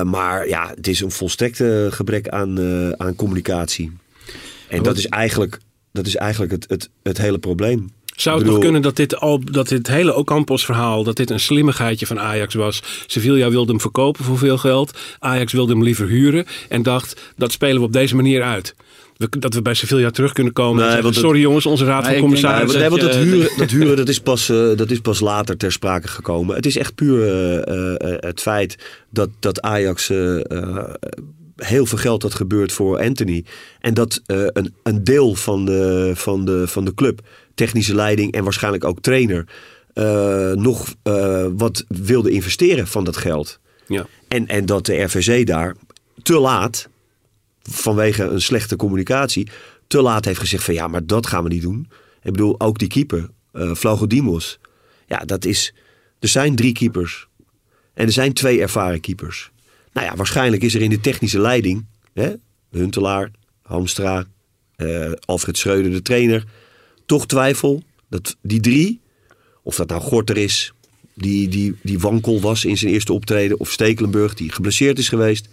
[0.04, 2.60] Maar ja, het is een volstrekte gebrek aan,
[3.00, 3.92] aan communicatie.
[4.70, 5.60] En dat is eigenlijk,
[5.92, 7.90] dat is eigenlijk het, het, het hele probleem.
[8.06, 11.04] Zou het bedoel- nog kunnen dat dit, al, dat dit hele Ocampos-verhaal...
[11.04, 12.84] dat dit een slimmigheidje van Ajax was?
[13.06, 15.00] Sevilla wilde hem verkopen voor veel geld.
[15.20, 16.46] Ajax wilde hem liever huren.
[16.70, 18.76] En dacht, dat spelen we op deze manier uit.
[19.18, 21.06] We, dat we bij Sevilla terug kunnen komen Nee, zeggen...
[21.10, 22.80] het- sorry jongens, onze raad van commissarissen...
[22.80, 25.58] want, nee, want dat huren, dat, huren dat, is pas, eh, dat is pas later
[25.58, 26.56] ter sprake gekomen.
[26.56, 28.76] Het is echt puur eh, eh, het feit
[29.10, 30.08] dat, dat Ajax
[31.56, 33.46] heel veel geld had gebeurd voor Anthony.
[33.80, 37.20] En dat een, een deel van de, van, de, van de club,
[37.56, 39.46] technische leiding en waarschijnlijk ook trainer,
[40.56, 40.94] nog
[41.58, 43.60] wat wilde investeren van dat geld.
[43.88, 44.06] Ja.
[44.28, 45.76] En, en dat de RVC daar
[46.24, 46.90] te laat,
[47.70, 49.48] vanwege een slechte communicatie,
[49.88, 51.88] te laat heeft gezegd van ja, maar dat gaan we niet doen.
[52.24, 54.60] Ik bedoel, ook die keeper, Vlagodimos.
[55.08, 55.74] Ja, dat is,
[56.20, 57.28] er zijn drie keepers.
[57.94, 59.52] En er zijn twee ervaren keepers.
[59.94, 62.34] Nou ja, waarschijnlijk is er in de technische leiding, hè,
[62.72, 64.26] Huntelaar, Hamstra,
[64.76, 66.44] eh, Alfred Schreuder, de trainer,
[67.06, 69.02] toch twijfel dat die drie,
[69.64, 70.74] of dat nou Gorter is,
[71.14, 75.48] die, die, die wankel was in zijn eerste optreden, of Stekelenburg, die geblesseerd is geweest,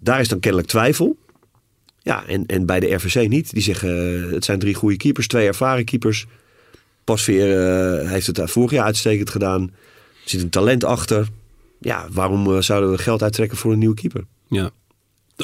[0.00, 1.16] daar is dan kennelijk twijfel.
[2.02, 3.52] Ja, en, en bij de RVC niet.
[3.52, 6.26] Die zeggen, eh, het zijn drie goede keepers, twee ervaren keepers.
[7.04, 9.62] Pasveer eh heeft het vorig jaar uitstekend gedaan.
[9.62, 11.28] Er zit een talent achter.
[11.80, 14.24] Ja, waarom eh, zouden we geld uittrekken voor een nieuwe keeper?
[14.48, 14.70] Ja.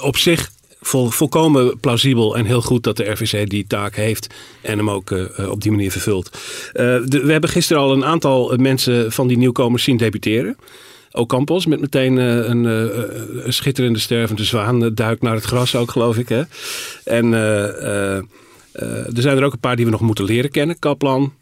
[0.01, 4.79] Op zich vol, volkomen plausibel en heel goed dat de RVC die taak heeft en
[4.79, 5.11] hem ook
[5.49, 6.39] op die manier vervult.
[6.73, 10.57] We hebben gisteren al een aantal mensen van die nieuwkomers zien debuteren.
[11.17, 15.75] Ocampos met meteen eh, een, eh, een schitterende stervende zwaan eh, duikt naar het gras
[15.77, 16.29] ook geloof ik.
[16.29, 16.43] Hè?
[17.05, 20.79] En er zijn er ook een paar die we nog moeten leren kennen.
[20.79, 21.33] Kaplan,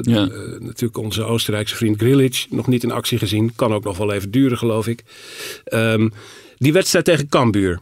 [0.00, 0.28] Ja.
[0.58, 3.52] natuurlijk onze Oostenrijkse vriend Grilic, nog niet in actie gezien.
[3.56, 5.02] Kan ook nog wel even duren, geloof ik.
[5.64, 6.08] Ehm,
[6.58, 7.80] die wedstrijd tegen Cambuur,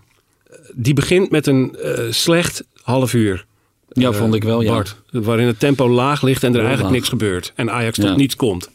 [0.75, 1.77] die begint met een
[2.11, 3.47] slecht half uur.
[3.93, 4.73] Ja, vond ik wel, ja.
[4.73, 6.99] Bart, waarin het tempo laag ligt en er Heel eigenlijk laag.
[7.01, 7.53] niks gebeurt.
[7.57, 8.17] En Ajax tot Ja.
[8.17, 8.71] niets komt.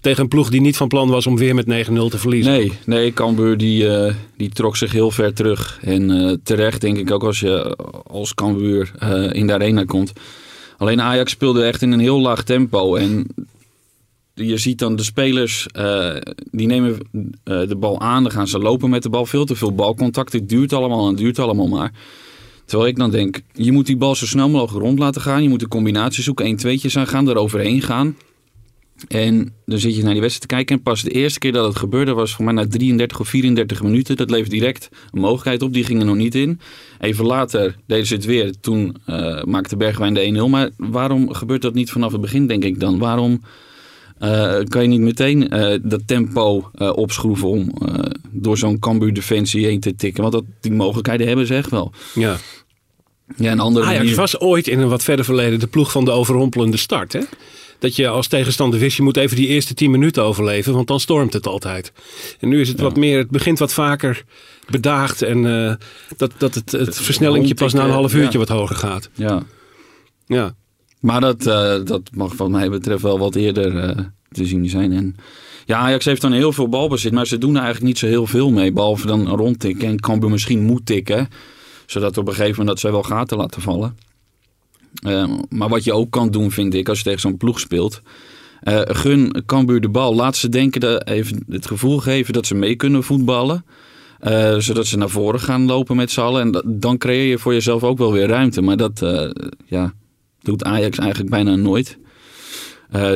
[0.00, 1.68] Tegen een ploeg die niet van plan was om weer met 9-0
[2.10, 2.52] te verliezen.
[2.52, 5.78] Nee, nee Cambuur die, eh, die trok zich heel ver terug.
[5.82, 10.12] En eh, terecht denk ik ook als je als Cambuur eh, in de arena komt.
[10.78, 12.94] Alleen Ajax speelde echt in een heel laag tempo.
[12.94, 13.26] En
[14.34, 15.66] je ziet dan de spelers,
[16.50, 16.98] die nemen
[17.42, 18.22] de bal aan.
[18.22, 19.26] Dan gaan ze lopen met de bal.
[19.26, 20.32] Veel te veel balcontact.
[20.32, 21.92] Het duurt allemaal en het duurt allemaal maar.
[22.64, 25.42] Terwijl ik dan denk, je moet die bal zo snel mogelijk rond laten gaan.
[25.42, 28.16] Je moet een combinatie zoeken, 1 tweetjes aan gaan, eroverheen gaan.
[29.08, 30.76] En dan zit je naar die wedstrijd te kijken.
[30.76, 33.82] En pas de eerste keer dat het gebeurde was voor mij na 33 of 34
[33.82, 34.16] minuten.
[34.16, 35.72] Dat levert direct een mogelijkheid op.
[35.72, 36.60] Die ging er nog niet in.
[37.00, 38.54] Even later deden ze het weer.
[38.60, 40.50] Toen eh, maakte Bergwijn de 1-0.
[40.50, 42.98] Maar waarom gebeurt dat niet vanaf het begin, denk ik dan?
[42.98, 43.42] Waarom
[44.18, 47.72] eh, kan je niet meteen eh, dat tempo opschroeven om
[48.30, 50.22] door zo'n Cambuur defensie heen te tikken?
[50.22, 51.92] Want dat, die mogelijkheden hebben ze echt wel.
[52.14, 52.36] Ja.
[53.36, 56.04] Ja, een andere Ajax manier- was ooit in een wat verder verleden de ploeg van
[56.04, 57.12] de overrompelende start.
[57.12, 57.20] Hè?
[57.80, 61.00] Dat je als tegenstander wist, je moet even die eerste 10 minuten overleven, want dan
[61.00, 61.92] stormt het altijd.
[62.40, 64.24] En nu is het wat meer, het begint wat vaker
[64.70, 65.74] bedaagd en eh,
[66.16, 68.44] dat, dat het, het versnellingje pas na een half uurtje Ja.
[68.46, 69.10] wat hoger gaat.
[69.14, 69.42] Ja.
[70.26, 70.54] Ja.
[71.00, 74.92] Maar dat, eh, dat mag wat mij betreft wel wat eerder eh, te zien zijn.
[74.92, 75.16] En
[75.66, 78.26] ja, Ajax heeft dan heel veel balbezit, maar ze doen er eigenlijk niet zo heel
[78.26, 78.72] veel mee.
[78.72, 81.28] Behalve dan rondtikken en Cambuur misschien moet tikken.
[81.86, 83.96] Zodat op een gegeven moment dat zij wel gaten laten vallen.
[85.02, 88.00] Eh, maar wat je ook kan doen, vind ik, als je tegen zo'n ploeg speelt.
[88.60, 90.14] eh, gun Cambuur de bal.
[90.14, 93.64] Laat ze denken, dat, even het gevoel geven dat ze mee kunnen voetballen.
[94.18, 96.40] Eh, zodat ze naar voren gaan lopen met z'n allen.
[96.40, 98.60] En dat- dan creëer je voor jezelf ook wel weer ruimte.
[98.62, 99.30] Maar dat, eh,
[99.66, 99.92] ja,
[100.42, 101.98] doet Ajax eigenlijk bijna nooit.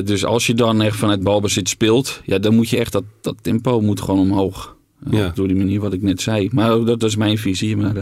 [0.04, 3.36] Dus als je dan echt vanuit balbezit speelt, ja, dan moet je echt dat, dat
[3.40, 4.76] tempo moet gewoon omhoog.
[5.10, 5.32] Ja.
[5.34, 6.48] Door die manier wat ik net zei.
[6.52, 7.76] Maar dat, dat is mijn visie.
[7.76, 7.94] Maar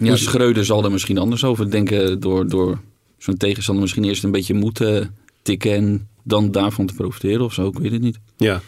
[0.00, 2.20] ja, Dus- Schreuder zal er misschien anders over denken.
[2.20, 2.80] Door, door
[3.18, 7.66] zo'n tegenstander misschien eerst een beetje moeten tikken en dan daarvan te profiteren of zo.
[7.66, 8.18] Ik weet het niet.
[8.36, 8.62] ja.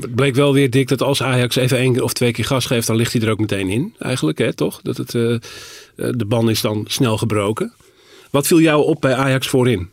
[0.00, 2.86] Het bleek wel weer dik dat als Ajax even één of twee keer gas geeft,
[2.86, 3.94] dan ligt hij er ook meteen in.
[3.98, 4.80] Eigenlijk, hè, toch?
[4.82, 5.40] Dat het, eh, eh,
[5.94, 7.72] de ban is dan snel gebroken.
[8.30, 9.88] Wat viel jou op bij Ajax voorin?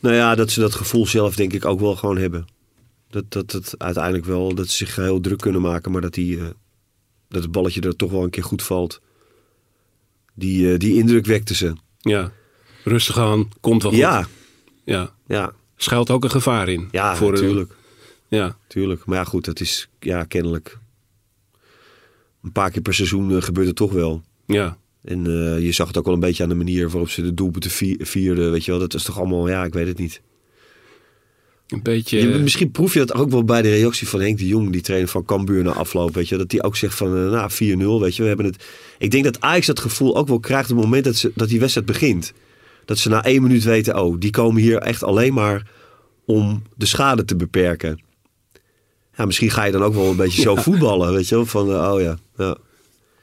[0.00, 2.46] Nou ja, dat ze dat gevoel zelf denk ik ook wel gewoon hebben.
[3.10, 6.38] Dat, dat het uiteindelijk wel, dat ze zich heel druk kunnen maken, maar dat, die,
[6.38, 6.44] eh,
[7.28, 9.00] dat het balletje er toch wel een keer goed valt.
[10.38, 11.74] Die, eh, die indruk wekte ze.
[11.98, 12.32] Ja.
[12.84, 14.00] Rustig aan, komt wel goed.
[14.00, 14.26] Ja,
[14.84, 15.14] ja.
[15.26, 16.88] ja, Schuilt ook een gevaar in.
[16.90, 17.72] ja, voor een- natuurlijk.
[18.28, 18.56] Ja.
[18.66, 19.04] Tuurlijk.
[19.04, 20.78] Maar ja, goed, dat is ja, kennelijk.
[22.42, 24.22] Een paar keer per seizoen eh, gebeurt het toch wel.
[24.46, 24.78] Ja.
[25.04, 27.34] En eh, je zag het ook wel een beetje aan de manier waarop ze de
[27.34, 28.50] doelpunten vi- vierden.
[28.50, 30.20] Weet je wel, dat is toch allemaal, ja, ik weet het niet.
[31.66, 32.18] Een beetje.
[32.18, 34.80] Je- misschien proef je dat ook wel bij de reactie van Henk de Jong, die
[34.80, 36.14] trainer van Cambuur na afloop.
[36.14, 38.64] Weet je, dat die ook zegt van, eh, nou, 4-0, weet je, we hebben het.
[38.98, 41.48] Ik denk dat Ajax dat gevoel ook wel krijgt op het moment dat, ze, dat
[41.48, 42.32] die wedstrijd begint.
[42.84, 45.70] Dat ze na één minuut weten, oh, die komen hier echt alleen maar
[46.26, 48.00] om de schade te beperken.
[49.16, 51.70] Ja, misschien ga je dan ook wel een beetje zo voetballen, weet je wel, van,
[51.72, 52.18] eh, oh ja.
[52.36, 52.56] ja.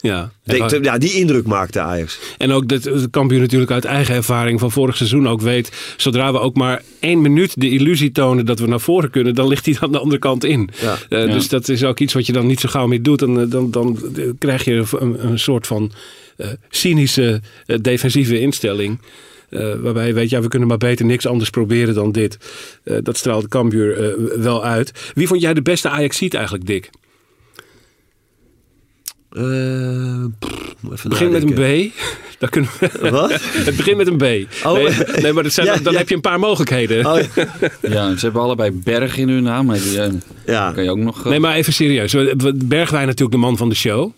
[0.03, 0.31] Ja.
[0.43, 2.19] Denk- En, ja, die indruk maakte Ajax.
[2.37, 5.93] en ook dat de Cambuur natuurlijk uit eigen ervaring van vorig seizoen ook weet.
[5.97, 9.47] Zodra we ook maar één minuut de illusie tonen dat we naar voren kunnen, dan
[9.47, 10.69] ligt hij aan de andere kant in.
[10.81, 10.97] Ja.
[11.09, 11.33] Eh, Ja.
[11.33, 13.21] Dus dat is ook iets wat je dan niet zo gauw meer doet.
[13.21, 15.91] En, eh, dan, dan eh, krijg je een, een soort van
[16.37, 17.41] eh, cynische
[17.81, 18.99] defensieve instelling.
[19.49, 22.37] Eh, waarbij je weet, ja, we kunnen maar beter niks anders proberen dan dit.
[22.83, 25.11] Eh, dat straalt Cambuur wel uit.
[25.13, 26.89] Wie vond jij de beste Ajax-ziet eigenlijk, Dick?
[29.33, 31.53] Eh, pff, even begint met een.
[31.53, 31.91] B.
[32.39, 33.31] Daar kunnen we, Wat?
[33.67, 34.23] het begint met een B.
[34.65, 34.73] Oh.
[34.73, 35.99] Nee, nee, maar dat zijn, Ja, dan ja.
[35.99, 37.05] heb je een paar mogelijkheden.
[37.05, 37.47] Oh, ja.
[37.81, 39.65] Ja, ze hebben allebei Berg in hun naam.
[39.65, 40.11] Maar die eh,
[40.45, 40.71] ja.
[40.71, 41.19] kan je ook nog...
[41.23, 42.15] eh, Nee, maar even serieus.
[42.55, 44.11] Bergwijn natuurlijk de man van de show.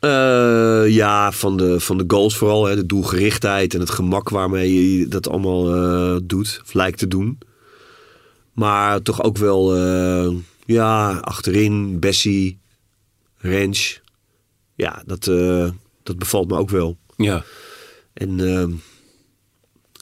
[0.00, 2.64] Eh, ja, van de, van de goals vooral.
[2.64, 6.60] Hè, de doelgerichtheid en het gemak waarmee je dat allemaal eh, doet.
[6.64, 7.38] Of lijkt te doen.
[8.52, 10.28] Maar toch ook wel, eh,
[10.64, 12.58] ja, achterin, Bessie,
[13.38, 14.00] Rens.
[14.78, 15.70] Ja, dat, eh,
[16.02, 16.96] dat bevalt me ook wel.
[17.16, 17.44] Ja.
[18.12, 18.70] En ehm,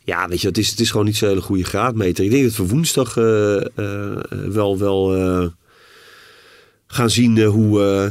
[0.05, 2.25] ja, weet je, het is, het is gewoon niet zo'n hele goede graadmeter.
[2.25, 5.47] Ik denk dat we woensdag eh, eh, wel, wel eh,
[6.87, 8.11] gaan zien hoe, eh,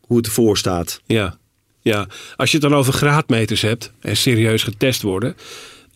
[0.00, 1.00] hoe het ervoor staat.
[1.06, 1.38] Ja.
[1.80, 2.06] ja.
[2.36, 5.36] Als je het dan over graadmeters hebt en serieus getest worden.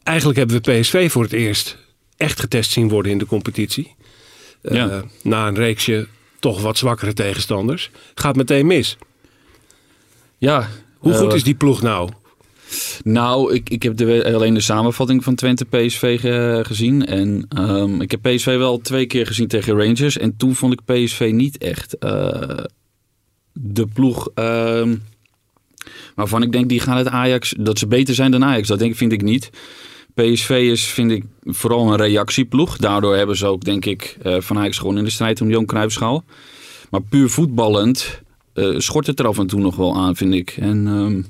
[0.02, 1.76] Eigenlijk hebben we PSV voor het eerst
[2.16, 3.94] echt getest zien worden in de competitie.
[4.62, 5.04] Eh, Ja.
[5.22, 6.06] Na een reeksje
[6.38, 7.90] toch wat zwakkere tegenstanders.
[8.14, 8.96] Gaat meteen mis.
[10.42, 10.68] Ja.
[10.98, 12.10] Hoe eh, goed is die ploeg nou?
[13.04, 17.06] Nou, ik, ik heb de, alleen de samenvatting van Twente PSV ge- gezien.
[17.06, 20.18] En ehm, ik heb PSV wel twee keer gezien tegen Rangers.
[20.18, 22.58] En toen vond ik PSV niet echt eh,
[23.52, 24.96] de ploeg ehm,
[26.14, 28.68] waarvan ik denk die gaan het Ajax, dat ze beter zijn dan Ajax.
[28.68, 29.50] Dat denk, vind ik niet.
[30.14, 32.76] PSV is, vind ik, vooral een reactieploeg.
[32.76, 35.66] Daardoor hebben ze ook, denk ik, eh, van Ajax gewoon in de strijd om Johan
[35.66, 36.24] Cruijffschaal.
[36.90, 38.21] Maar puur voetballend
[38.52, 40.56] eh, schort het er af en toe nog wel aan, vind ik.
[40.60, 41.22] En ehm,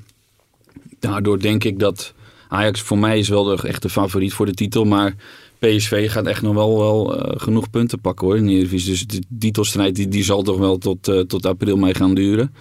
[0.99, 2.13] daardoor denk ik dat
[2.47, 4.85] Ajax voor mij is wel de echte favoriet voor de titel.
[4.85, 5.15] Maar
[5.59, 8.91] PSV gaat echt nog wel, wel eh, genoeg punten pakken hoor in de Eredivisie.
[8.91, 12.53] Dus de titelstrijd die, die zal toch wel tot, eh, tot april mee gaan duren.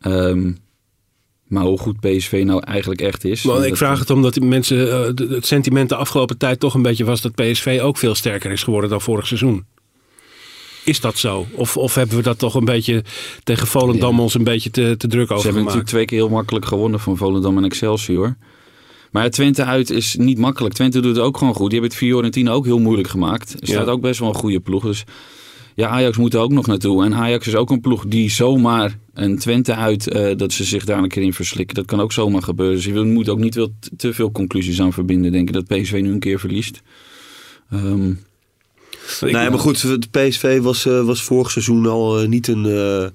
[0.00, 0.52] Ehm,
[1.46, 3.44] maar hoe goed PSV nou eigenlijk echt is.
[3.44, 4.78] Ik vraag het omdat mensen,
[5.16, 8.62] het sentiment de afgelopen tijd toch een beetje was dat PSV ook veel sterker is
[8.62, 9.64] geworden dan vorig seizoen.
[10.84, 11.46] Is dat zo?
[11.52, 13.04] Of, of hebben we dat toch een beetje
[13.42, 14.22] tegen Volendam Ja.
[14.22, 15.64] ons een beetje te, te druk Ze over hebben gemaakt?
[15.64, 18.36] natuurlijk twee keer heel makkelijk gewonnen van Volendam en Excelsior.
[19.10, 20.74] Maar Twente uit is niet makkelijk.
[20.74, 21.70] Twente doet het ook gewoon goed.
[21.70, 23.52] Die hebben het Fiorentina ook heel moeilijk gemaakt.
[23.60, 23.92] Er staat Ja.
[23.92, 24.82] ook best wel een goede ploeg.
[24.82, 25.04] Dus
[25.74, 27.04] ja, Ajax moet er ook nog naartoe.
[27.04, 30.84] En Ajax is ook een ploeg die zomaar een Twente uit, eh, dat ze zich
[30.84, 31.74] daar een keer in verslikken.
[31.76, 32.74] Dat kan ook zomaar gebeuren.
[32.76, 35.32] Dus je moet ook niet te veel conclusies aan verbinden.
[35.32, 36.82] Denken dat PSV nu een keer verliest.
[37.70, 38.16] Ehm, Ik-
[39.20, 43.08] nee, maar goed, de PSV was, eh, was vorig seizoen al eh, niet, een, eh,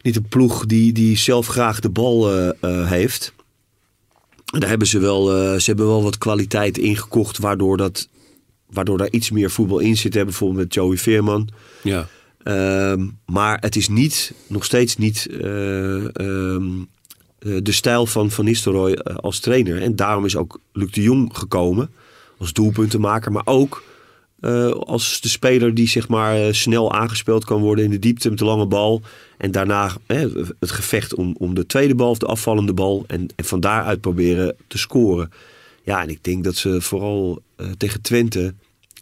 [0.00, 3.34] niet een ploeg die, die zelf graag de bal heeft.
[4.44, 5.26] Daar hebben ze wel,
[5.60, 8.08] ze hebben wel wat kwaliteit ingekocht, waardoor, dat,
[8.70, 10.14] waardoor daar iets meer voetbal in zit.
[10.14, 11.48] Hè, Bijvoorbeeld met Joey Veerman.
[11.82, 12.08] Ja.
[12.46, 16.64] Ehm, maar het is niet, nog steeds niet eh, ehm,
[17.38, 19.82] eh, de stijl van Van Nistelrooy als trainer.
[19.82, 21.90] En daarom is ook Luc de Jong gekomen
[22.38, 23.32] als doelpuntenmaker.
[23.32, 23.82] Maar ook
[24.46, 28.28] eh, als de speler die zeg maar eh, snel aangespeeld kan worden in de diepte
[28.28, 29.02] met de lange bal.
[29.38, 33.04] En daarna het gevecht om, om de tweede bal of de afvallende bal.
[33.06, 35.30] En, en van daaruit proberen te scoren.
[35.84, 38.54] Ja, en ik denk dat ze vooral eh, tegen Twente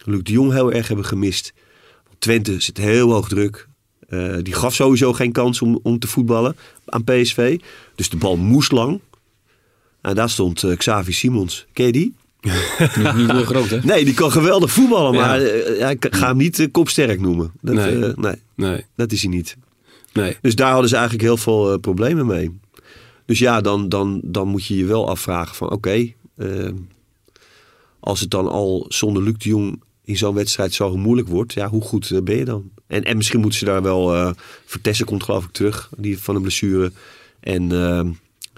[0.04, 1.52] Luc de Jong heel erg hebben gemist.
[2.18, 3.68] Twente zit heel hoog druk.
[4.42, 7.60] Die gaf sowieso geen kans om, om te voetballen aan PSV.
[7.94, 9.00] Dus de bal moest lang.
[10.00, 11.66] En daar stond Xavi Simons.
[11.72, 12.14] Ken je die?
[12.44, 13.78] Niet, niet heel groot, hè?
[13.82, 15.12] Nee, die kan geweldig voetballen.
[15.12, 15.26] Ja.
[15.26, 17.52] Maar eh, ja, ik ga hem niet eh, kopsterk noemen.
[17.60, 17.94] Dat, Nee.
[17.96, 18.12] nee.
[18.16, 19.56] nee, Nee, dat is hij niet.
[20.12, 20.36] nee.
[20.40, 22.58] Dus daar hadden ze eigenlijk heel veel eh, problemen mee.
[23.26, 26.12] Dus ja, dan, dan, dan moet je je wel afvragen van oké.
[26.36, 26.68] eh,
[28.00, 31.52] als het dan al zonder Luc de Jong in zo'n wedstrijd zo moeilijk wordt.
[31.52, 32.70] Ja, hoe goed eh, ben je dan?
[32.86, 34.14] En, en misschien moeten ze daar wel...
[34.14, 34.30] eh
[34.64, 36.92] Vertessen komt geloof ik terug die van een blessure.
[37.40, 38.00] En eh,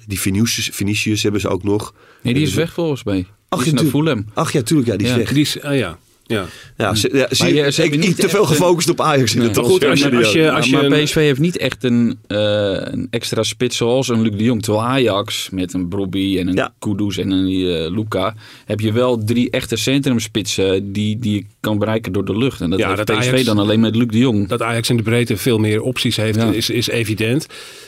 [0.07, 1.95] die Vinicius, Vinicius hebben ze ook nog.
[2.23, 3.27] Nee, die is weg volgens mij.
[3.57, 3.91] Ach, die is ja, naar.
[3.91, 4.25] Fulham.
[4.35, 4.89] Ach ja, tuurlijk.
[4.89, 5.19] Ja, die is Ja.
[5.19, 5.33] weg.
[5.33, 5.99] Die is, ah, ja.
[6.27, 6.45] Ja.
[6.77, 9.39] Ja, ze, ja, zie je- ze ik, niet te veel een- gefocust op Ajax in
[9.41, 9.51] Nee.
[9.51, 11.85] de Maar goed, als je- als je- Maar- als maar, je- PSV heeft niet echt
[11.85, 12.39] een, eh,
[12.81, 14.63] een extra spits zoals een Luc de Jong.
[14.63, 16.73] Terwijl Ajax met een Brobby en een Ja.
[16.79, 18.35] Kudus en een eh, Luca...
[18.65, 22.61] heb je wel drie echte centrumspitsen die, die je kan bereiken door de lucht.
[22.61, 24.49] En dat Ja, heeft dat PSV Ajax- dan alleen met Luc de Jong.
[24.49, 26.51] Dat Ajax in de breedte veel meer opties heeft, Ja.
[26.53, 27.47] is, is evident.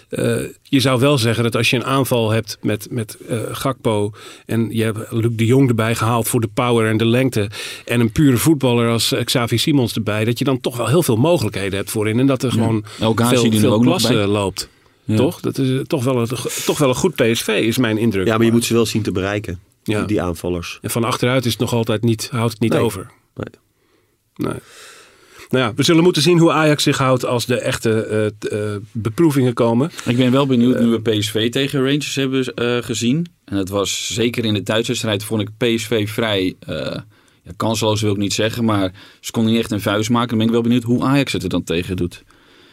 [0.08, 4.12] Eh, je zou wel zeggen dat als je een aanval hebt met, met eh, Gakpo...
[4.46, 7.50] en je hebt Luc de Jong erbij gehaald voor de power en de lengte...
[7.84, 10.24] en een pure voetballer als eh, Xavi Simons erbij...
[10.24, 12.18] dat je dan toch wel heel veel mogelijkheden hebt voorin.
[12.18, 14.68] En dat er gewoon El Ghazi veel, die veel klasse loopt.
[15.04, 15.16] Ja.
[15.16, 15.40] Toch?
[15.40, 16.28] Dat is eh, toch wel, een,
[16.64, 18.26] toch wel een goed PSV, is mijn indruk.
[18.26, 19.60] Ja, maar je moet ze wel zien te bereiken.
[19.82, 20.02] Ja.
[20.02, 20.78] Die, aanvallers.
[20.82, 22.80] En van achteruit is het nog altijd niet, houdt het niet Nee.
[22.82, 23.10] over.
[23.34, 23.46] Nee.
[24.34, 24.58] Nee.
[25.48, 28.80] Nou ja, we zullen moeten zien hoe Ajax zich houdt als de echte eh, t-
[28.92, 29.90] beproevingen komen.
[30.06, 33.26] Ik ben wel benieuwd nu we PSV tegen Rangers hebben eh, gezien.
[33.44, 36.56] En het was zeker in de thuiswedstrijd vond ik PSV vrij...
[37.48, 40.28] ja, kansloos wil ik niet zeggen, maar ze konden niet echt een vuist maken.
[40.28, 42.22] Dan ben ik wel benieuwd hoe Ajax het er dan tegen doet.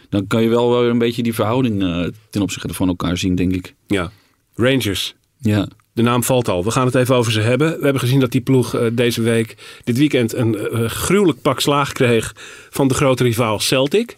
[0.10, 3.36] Dan kan je wel weer een beetje die verhouding eh, ten opzichte van elkaar zien,
[3.36, 3.74] denk ik.
[3.88, 4.12] Ja,
[4.56, 5.16] Rangers.
[5.40, 6.64] Ja, De naam valt al.
[6.64, 7.78] We gaan het even over ze hebben.
[7.78, 11.60] We hebben gezien dat die ploeg eh, deze week, dit weekend, een eh, gruwelijk pak
[11.60, 12.36] slaag kreeg
[12.70, 14.16] van de grote rivaal Celtic.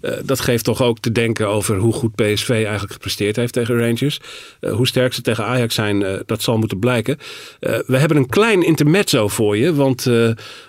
[0.00, 3.78] Uh, dat geeft toch ook te denken over hoe goed PSV eigenlijk gepresteerd heeft tegen
[3.78, 4.20] Rangers.
[4.60, 7.18] Uh, hoe sterk ze tegen Ajax zijn, uh, dat zal moeten blijken.
[7.60, 10.06] we hebben een klein intermezzo voor je, want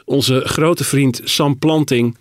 [0.09, 2.17] onze grote vriend Sam Planting,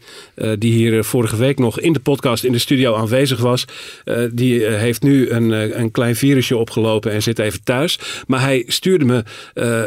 [0.59, 3.64] die hier vorige week nog in de podcast in de studio aanwezig was,
[4.33, 7.99] die heeft nu een, een klein virusje opgelopen en zit even thuis.
[8.27, 9.25] Maar hij stuurde me,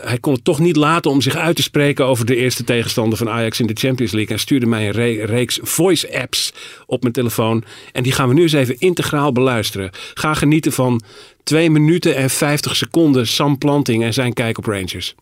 [0.03, 3.17] hij kon het toch niet laten om zich uit te spreken over de eerste tegenstander
[3.17, 4.35] van Ajax in de Champions League.
[4.35, 6.53] En stuurde mij een re reeks voice apps
[6.85, 7.63] op mijn telefoon.
[7.91, 9.89] En die gaan we nu eens even integraal beluisteren.
[10.13, 11.01] Ga genieten van
[11.43, 15.15] 2 minuten en 50 seconden Sam Planting en zijn kijk op Rangers.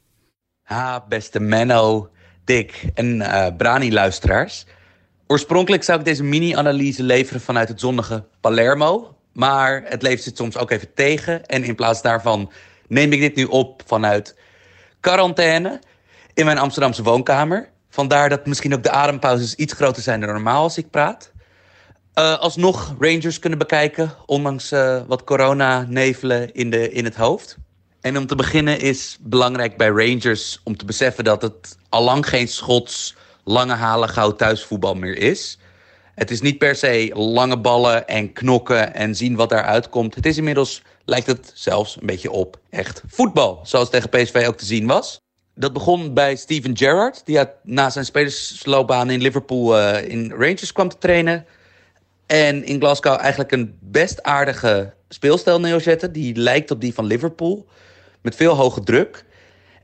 [0.64, 2.10] Ha, beste Menno,
[2.48, 4.66] Dick en uh, Brani-luisteraars.
[5.28, 9.16] Oorspronkelijk zou ik deze mini-analyse leveren vanuit het zonnige Palermo.
[9.34, 11.46] Maar het leeft het soms ook even tegen.
[11.46, 12.52] En in plaats daarvan
[12.88, 14.36] neem ik dit nu op vanuit
[15.00, 15.80] quarantaine
[16.34, 17.70] in mijn Amsterdamse woonkamer.
[17.90, 21.32] Vandaar dat misschien ook de adempauzes iets groter zijn dan normaal als ik praat.
[22.16, 27.58] Uh, alsnog Rangers kunnen bekijken, ondanks uh, wat corona-nevelen in, de, in het hoofd.
[28.08, 32.48] En om te beginnen is belangrijk bij Rangers om te beseffen dat het allang geen
[32.48, 35.58] Schots lange halen gauw thuisvoetbal meer is.
[36.16, 40.16] Het is niet per se lange ballen en knokken en zien wat daaruit komt.
[40.16, 44.58] Het is inmiddels, lijkt het zelfs een beetje op echt voetbal, zoals tegen PSV ook
[44.58, 45.22] te zien was.
[45.56, 50.90] Dat begon bij Steven Gerrard, die na zijn spelersloopbaan in Liverpool uh, in Rangers kwam
[50.90, 51.46] te trainen.
[52.26, 56.12] En in Glasgow eigenlijk een best aardige speelstijl neerzetten.
[56.12, 57.68] Die lijkt op die van Liverpool.
[58.22, 59.26] Met veel hoge druk.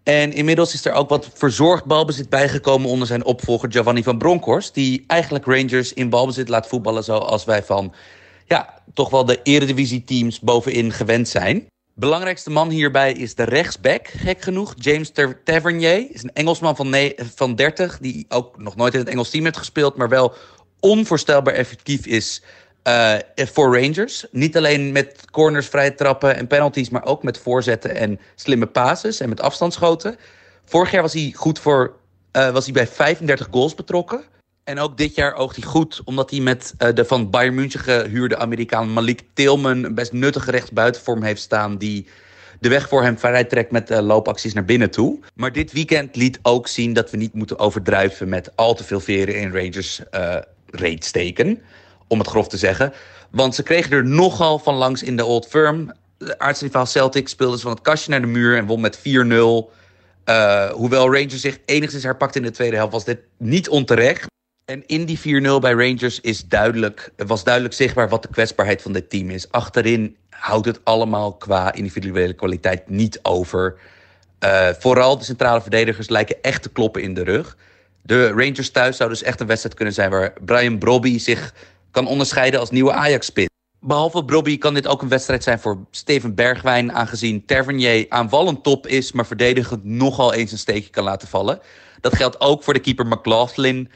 [0.03, 4.73] En inmiddels is er ook wat verzorgd balbezit bijgekomen onder zijn opvolger Giovanni van Bronckhorst.
[4.73, 7.93] Die eigenlijk Rangers in balbezit laat voetballen zoals wij van
[8.45, 11.67] ja, toch wel de eredivisie teams bovenin gewend zijn.
[11.95, 14.73] Belangrijkste man hierbij is de rechtsback, gek genoeg.
[14.77, 15.11] James
[15.43, 16.95] Tavernier is een Engelsman van,
[17.35, 17.97] van 30...
[17.99, 19.95] die ook nog nooit in het Engels team heeft gespeeld...
[19.95, 20.33] maar wel
[20.79, 22.41] onvoorstelbaar effectief is
[22.87, 24.25] uh, voor Rangers.
[24.31, 26.89] Niet alleen met corners, vrije trappen en penalties...
[26.89, 30.17] maar ook met voorzetten en slimme passes en met afstandsschoten.
[30.65, 31.93] Vorig jaar was hij goed voor...
[32.37, 34.23] Uh, was hij bij 35 goals betrokken.
[34.63, 38.37] En ook dit jaar oogt hij goed, omdat hij met de van Bayern München gehuurde
[38.37, 42.07] Amerikaan Malik Tilman een best nuttige rechtsbuitenvorm heeft staan die
[42.59, 45.19] de weg voor hem vrij trekt met loopacties naar binnen toe.
[45.35, 48.99] Maar dit weekend liet ook zien dat we niet moeten overdrijven met al te veel
[48.99, 50.35] veren in Rangers uh,
[50.99, 51.61] steken,
[52.07, 52.93] om het grof te zeggen.
[53.31, 55.91] Want ze kregen er nogal van langs in de Old Firm.
[56.17, 59.01] De aartsrivaal Celtic speelde ze van het kastje naar de muur en won met 4-0.
[60.29, 64.25] Uh, hoewel Rangers zich enigszins herpakte in de tweede helft, was dit niet onterecht.
[64.65, 65.21] En in die 4-0
[65.59, 69.51] bij Rangers is duidelijk, was duidelijk zichtbaar wat de kwetsbaarheid van dit team is.
[69.51, 73.75] Achterin houdt het allemaal qua individuele kwaliteit niet over.
[74.43, 77.57] Uh, vooral de centrale verdedigers lijken echt te kloppen in de rug.
[78.01, 81.53] De Rangers thuis zou dus echt een wedstrijd kunnen zijn waar Brian Brobby zich
[81.93, 83.49] kan onderscheiden als nieuwe Ajax-spit.
[83.79, 88.87] Behalve Brobby kan dit ook een wedstrijd zijn voor Steven Bergwijn, aangezien Tavernier aanvallend top
[88.87, 91.59] is, maar verdedigend nogal eens een steekje kan laten vallen.
[92.01, 93.91] Dat geldt ook voor de keeper McLaughlin,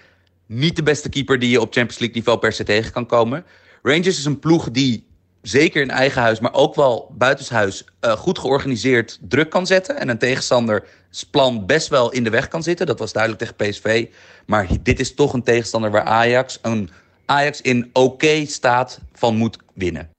[0.45, 3.45] niet de beste keeper die je op Champions League niveau per se tegen kan komen.
[3.81, 5.07] Rangers is een ploeg die
[5.41, 9.99] zeker in eigen huis, maar ook wel buitenshuis uh, goed georganiseerd druk kan zetten.
[9.99, 10.83] En een tegenstander
[11.31, 12.85] plan best wel in de weg kan zitten.
[12.85, 14.07] Dat was duidelijk tegen PSV.
[14.45, 16.89] Maar dit is toch een tegenstander waar Ajax, een
[17.27, 20.09] Ajax in oké staat van moet winnen.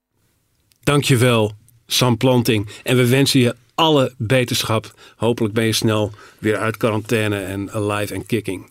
[0.82, 1.52] Dankjewel,
[1.86, 2.68] Sam Planting.
[2.82, 4.94] En we wensen je alle beterschap.
[5.16, 8.70] Hopelijk ben je snel weer uit quarantaine en alive en kicking.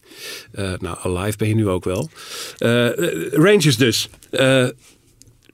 [0.56, 2.10] Uh, nou, alive ben je nu ook wel.
[2.60, 2.90] Uh,
[3.32, 4.10] Rangers dus.
[4.32, 4.68] Uh,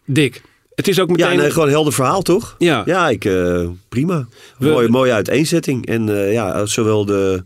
[0.05, 0.41] Dick,
[0.75, 1.31] het is ook meteen...
[1.31, 2.55] Ja, nee, gewoon een helder verhaal, toch?
[2.57, 2.81] Ja.
[2.85, 3.29] Ja, ik,
[3.89, 4.27] prima.
[4.57, 4.69] We...
[4.69, 5.85] Mooie, mooie uiteenzetting.
[5.85, 7.43] En ja, zowel de...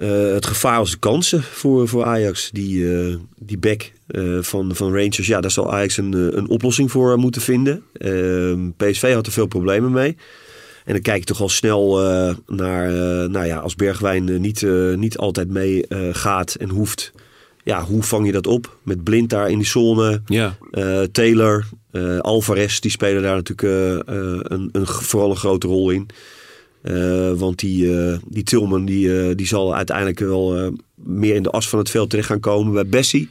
[0.00, 2.50] Uh, het gevaar als de kansen voor, voor Ajax.
[2.52, 6.90] Die, uh, die back uh, van, van Rangers, ja, daar zal Ajax een, een oplossing
[6.90, 7.82] voor moeten vinden.
[7.92, 10.16] Ehm, PSV had er veel problemen mee.
[10.84, 11.98] En dan kijk je toch al snel
[12.46, 12.90] naar,
[13.28, 17.12] nou ja, als Bergwijn niet, niet altijd mee gaat en hoeft.
[17.62, 18.76] Ja, hoe vang je dat op?
[18.82, 20.22] Met Blind daar in die zone.
[20.26, 20.56] Ja.
[21.12, 21.64] Taylor,
[22.20, 26.08] Alvarez, die spelen daar natuurlijk een, een, vooral een grote rol in.
[27.36, 27.90] Want die,
[28.26, 32.28] die Tilman die, die zal uiteindelijk wel meer in de as van het veld terecht
[32.28, 32.72] gaan komen.
[32.72, 33.28] Bij Bessie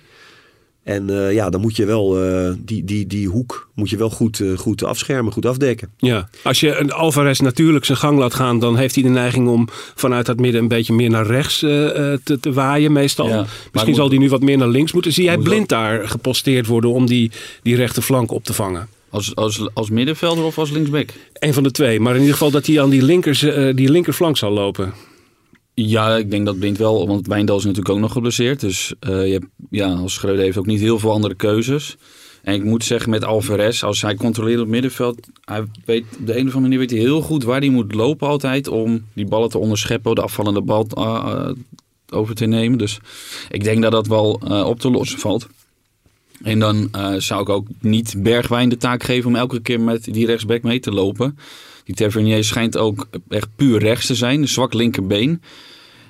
[0.85, 4.09] en uh, ja, dan moet je wel uh, die, die, die hoek moet je wel
[4.09, 5.89] goed, uh, goed afschermen, goed afdekken.
[5.97, 9.47] Ja, als je een Alvarez natuurlijk zijn gang laat gaan, dan heeft hij de neiging
[9.47, 13.27] om vanuit het midden een beetje meer naar rechts te, te, waaien meestal.
[13.27, 15.13] Ja, Misschien zal hij nu wat meer naar links moeten.
[15.13, 18.87] Zie jij blind daar geposteerd worden om die, die rechterflank op te vangen?
[19.09, 21.09] Als, als, als middenvelder of als linksback?
[21.33, 21.99] Een van de twee.
[21.99, 23.39] Maar in ieder geval dat hij aan die, linkers,
[23.75, 24.93] die linkerflank zal lopen.
[25.73, 28.59] Ja, ik denk dat Blind wel, want Wijndal is natuurlijk ook nog geblesseerd.
[28.59, 31.95] Dus uh, je hebt, ja, als Schreuder heeft ook niet heel veel andere keuzes.
[32.41, 36.27] En ik moet zeggen, met Alvarez, als hij controleert op het middenveld, hij weet, op
[36.27, 39.05] de een of andere manier weet hij heel goed waar hij moet lopen altijd om
[39.13, 41.49] die ballen te onderscheppen, de afvallende bal uh,
[42.09, 42.77] over te nemen.
[42.77, 42.99] Dus
[43.49, 45.47] ik denk dat dat wel uh, op te lossen valt.
[46.43, 50.25] En dan zou ik ook niet Bergwijn de taak geven om elke keer met die
[50.25, 51.37] rechtsback mee te lopen.
[51.83, 55.41] Die Tavernier schijnt ook echt puur rechts te zijn, een zwak linkerbeen.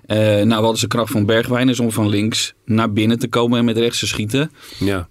[0.07, 1.69] Uh, nou, wat is de kracht van Bergwijn?
[1.69, 4.51] Is om van links naar binnen te komen en met rechts te schieten.
[4.79, 5.07] Ja.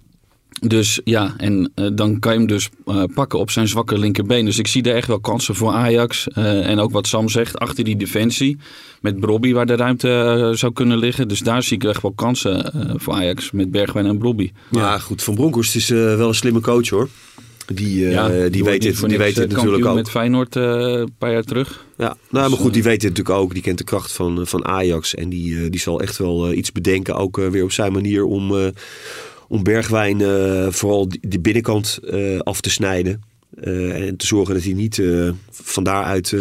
[0.61, 4.45] Dus ja, en uh, dan kan je hem dus uh, pakken op zijn zwakke linkerbeen.
[4.45, 6.27] Dus ik zie daar echt wel kansen voor Ajax.
[6.27, 8.57] en ook wat Sam zegt, achter die defensie.
[9.01, 11.27] Met Brobby waar de ruimte zou kunnen liggen.
[11.27, 14.51] Dus daar zie ik echt wel kansen voor Ajax met Bergwijn en Brobby.
[14.71, 15.23] Ja, ja goed.
[15.23, 17.09] Van Bronckhorst is wel een slimme coach hoor.
[17.73, 19.95] Die, uh, ja, die, weet dit, die weet het natuurlijk ook.
[19.95, 21.85] met Feyenoord uh, een paar jaar terug.
[21.97, 23.53] Ja, nou, maar goed, die weet het natuurlijk ook.
[23.53, 25.15] Die kent de kracht van, van Ajax.
[25.15, 28.71] En die, uh, die zal echt wel iets bedenken, ook weer op zijn manier, om,
[29.47, 30.21] om Bergwijn
[30.73, 31.99] vooral die, die binnenkant
[32.39, 33.21] af te snijden.
[33.61, 35.01] en te zorgen dat hij niet
[35.49, 36.35] van daaruit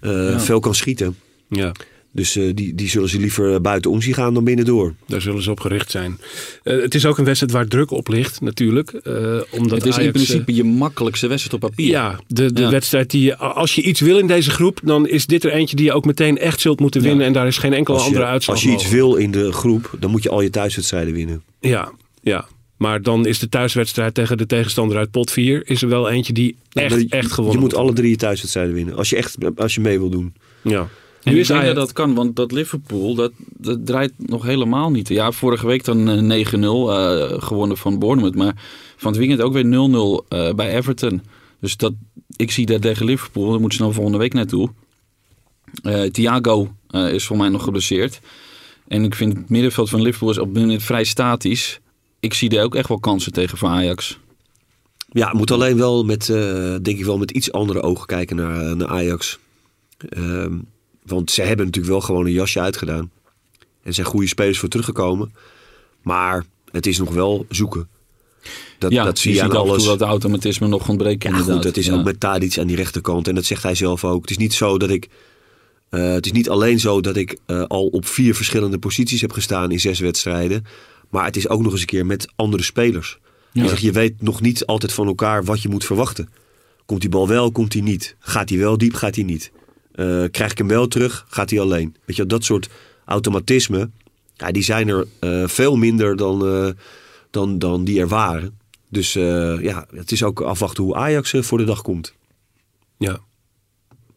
[0.00, 0.40] ja.
[0.40, 1.16] veel kan schieten.
[1.48, 1.72] Ja.
[2.12, 4.94] Dus uh, die, die zullen ze liever buiten om zien gaan dan binnendoor.
[5.06, 6.18] Daar zullen ze op gericht zijn.
[6.64, 8.92] Uh, het is ook een wedstrijd waar druk op ligt, natuurlijk.
[8.92, 11.88] Uh, omdat het is Ajax, in principe je makkelijkste wedstrijd op papier.
[11.88, 12.70] Ja, de, de ja.
[12.70, 15.76] wedstrijd die je, als je iets wil in deze groep, dan is dit er eentje
[15.76, 17.20] die je ook meteen echt zult moeten winnen.
[17.20, 17.26] Ja.
[17.26, 19.96] En daar is geen enkele je, andere uitslag Als je iets wil in de groep,
[19.98, 21.42] dan moet je al je thuiswedstrijden winnen.
[21.60, 21.92] Ja,
[22.22, 22.46] ja.
[22.76, 26.32] Maar dan is de thuiswedstrijd tegen de tegenstander uit pot 4 is er wel eentje
[26.32, 28.96] die echt, je, echt gewonnen Je moet alle drie je thuiswedstrijden winnen.
[28.96, 30.34] Als je echt als je mee wil doen.
[30.62, 30.88] Ja.
[31.22, 35.08] En nu is hij dat kan, want dat Liverpool, dat, dat draait nog helemaal niet.
[35.08, 38.34] Ja, vorige week dan 9-0 uh, gewonnen van Bournemouth.
[38.34, 38.54] Maar
[38.96, 41.22] van het weekend ook weer 0-0 uh, bij Everton.
[41.60, 41.92] Dus dat,
[42.36, 44.70] ik zie dat tegen Liverpool, daar moeten ze dan volgende week naartoe.
[45.82, 48.20] Uh, Thiago is voor mij nog geblesseerd.
[48.88, 51.80] En ik vind het middenveld van Liverpool is op dit moment vrij statisch.
[52.20, 54.18] Ik zie daar ook echt wel kansen tegen voor Ajax.
[55.12, 56.26] Ja, moet alleen wel met,
[56.82, 59.38] denk ik wel, met iets andere ogen kijken naar, naar Ajax.
[60.08, 60.58] Ehm,
[61.02, 63.10] want ze hebben natuurlijk wel gewoon een jasje uitgedaan.
[63.82, 65.34] En zijn goede spelers voor teruggekomen.
[66.02, 67.88] Maar het is nog wel zoeken.
[68.78, 69.84] Dat, ja, dat zie je, aan alles.
[69.84, 71.22] dat automatisme nog ontbreekt.
[71.22, 71.94] Ja, goed, dat is ja.
[71.94, 73.28] ook met Tadic aan die rechterkant.
[73.28, 74.20] En dat zegt hij zelf ook.
[74.20, 75.08] Het is niet zo dat ik.
[75.90, 79.32] Uh, het is niet alleen zo dat ik uh, al op vier verschillende posities heb
[79.32, 80.64] gestaan in zes wedstrijden.
[81.08, 83.18] Maar het is ook nog eens een keer met andere spelers.
[83.52, 83.74] Ja.
[83.78, 86.28] Je weet nog niet altijd van elkaar wat je moet verwachten.
[86.86, 88.16] Komt die bal wel, komt hij niet?
[88.18, 89.50] Gaat hij wel diep, gaat hij niet?
[89.94, 91.96] Uh, krijg ik hem wel terug, gaat hij alleen.
[92.04, 92.68] Weet je, dat soort
[93.04, 93.92] automatismen,
[94.34, 96.70] ja, die zijn er uh, veel minder dan, uh,
[97.30, 98.58] dan, dan die er waren.
[98.88, 102.14] Dus ja, het is ook afwachten hoe Ajax voor de dag komt.
[102.98, 103.20] Ja,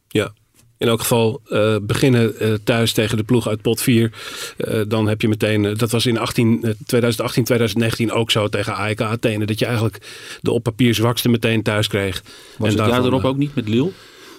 [0.07, 0.33] ja.
[0.77, 4.11] In elk geval uh, beginnen uh, thuis tegen de ploeg uit pot 4.
[4.57, 9.01] Uh, dan heb je meteen, dat was in 18, 2018, 2019 ook zo tegen AEK
[9.01, 9.45] Athene.
[9.45, 9.97] Dat je eigenlijk
[10.41, 12.23] de op papier zwakste meteen thuis kreeg.
[12.57, 13.91] Was en het jaar erop ook niet met Lille?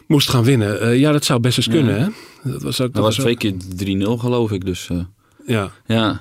[0.06, 0.82] Moest gaan winnen.
[0.82, 1.98] Uh, ja, dat zou best eens kunnen.
[1.98, 2.10] Ja.
[2.42, 2.50] Hè?
[2.50, 4.64] Dat was, ook, dat, dat was, twee keer 3-0 geloof ik.
[4.64, 4.98] Dus, uh,
[5.46, 5.72] ja.
[5.86, 6.20] ja.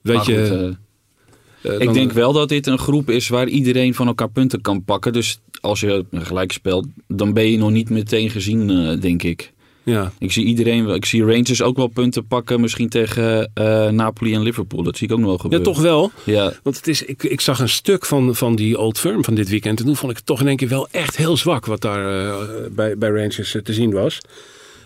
[0.00, 0.46] Weet maar je...
[0.48, 4.60] Goed, uh, ik denk wel dat dit een groep is waar iedereen van elkaar punten
[4.60, 5.12] kan pakken.
[5.12, 9.53] Dus als je gelijk speelt, dan ben je nog niet meteen gezien, denk ik.
[9.84, 10.12] Ja.
[10.18, 14.42] Ik zie iedereen, ik zie Rangers ook wel punten pakken, misschien tegen uh, Napoli en
[14.42, 14.82] Liverpool.
[14.82, 15.68] Dat zie ik ook nog wel gebeuren.
[15.68, 16.10] Ja, toch wel.
[16.24, 16.52] Ja.
[16.62, 19.48] Want het is, ik, ik zag een stuk van, van die Old Firm van dit
[19.48, 19.78] weekend.
[19.80, 22.26] En toen vond ik het toch in één keer wel echt heel zwak wat daar
[22.26, 22.34] uh,
[22.70, 24.18] bij, bij Rangers uh, te zien was.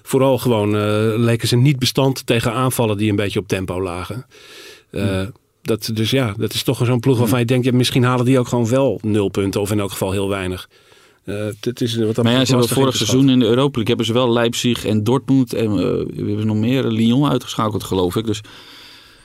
[0.02, 0.70] Vooral gewoon
[1.24, 4.26] leken ze niet bestand tegen aanvallen die een beetje op tempo lagen.
[4.90, 5.32] Hmm.
[5.62, 8.38] Dat, dus ja, dat is toch zo'n ploeg waarvan je denkt, ja, misschien halen die
[8.38, 9.60] ook gewoon wel nul punten.
[9.60, 10.68] Of in elk geval heel weinig.
[11.28, 14.06] Uh, het is wat maar ja, ze hebben vorig seizoen in de Europa League hebben
[14.06, 18.26] ze wel Leipzig en Dortmund en uh, we hebben nog meer Lyon uitgeschakeld geloof ik.
[18.26, 18.40] Dus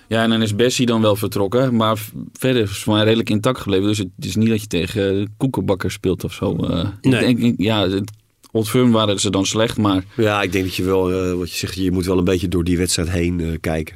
[0.08, 1.98] ja, en dan is Bessie dan wel vertrokken, maar
[2.34, 3.88] verder is het mij redelijk intact gebleven.
[3.88, 6.58] Dus het is niet dat je tegen koekenbakker speelt of zo.
[6.62, 7.26] Uh, nee.
[7.26, 8.12] ik denk, ja, het,
[8.52, 10.04] Old Firm waren ze dan slecht, maar...
[10.16, 12.64] Ja, ik denk dat je wel, wat je zegt, je moet wel een beetje door
[12.64, 13.96] die wedstrijd heen kijken.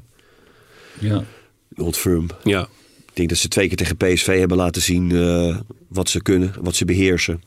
[1.00, 1.24] Ja.
[1.76, 2.28] Old Firm.
[2.44, 2.62] Ja.
[3.06, 5.12] Ik denk dat ze twee keer tegen PSV hebben laten zien
[5.88, 7.42] wat ze kunnen, wat ze beheersen.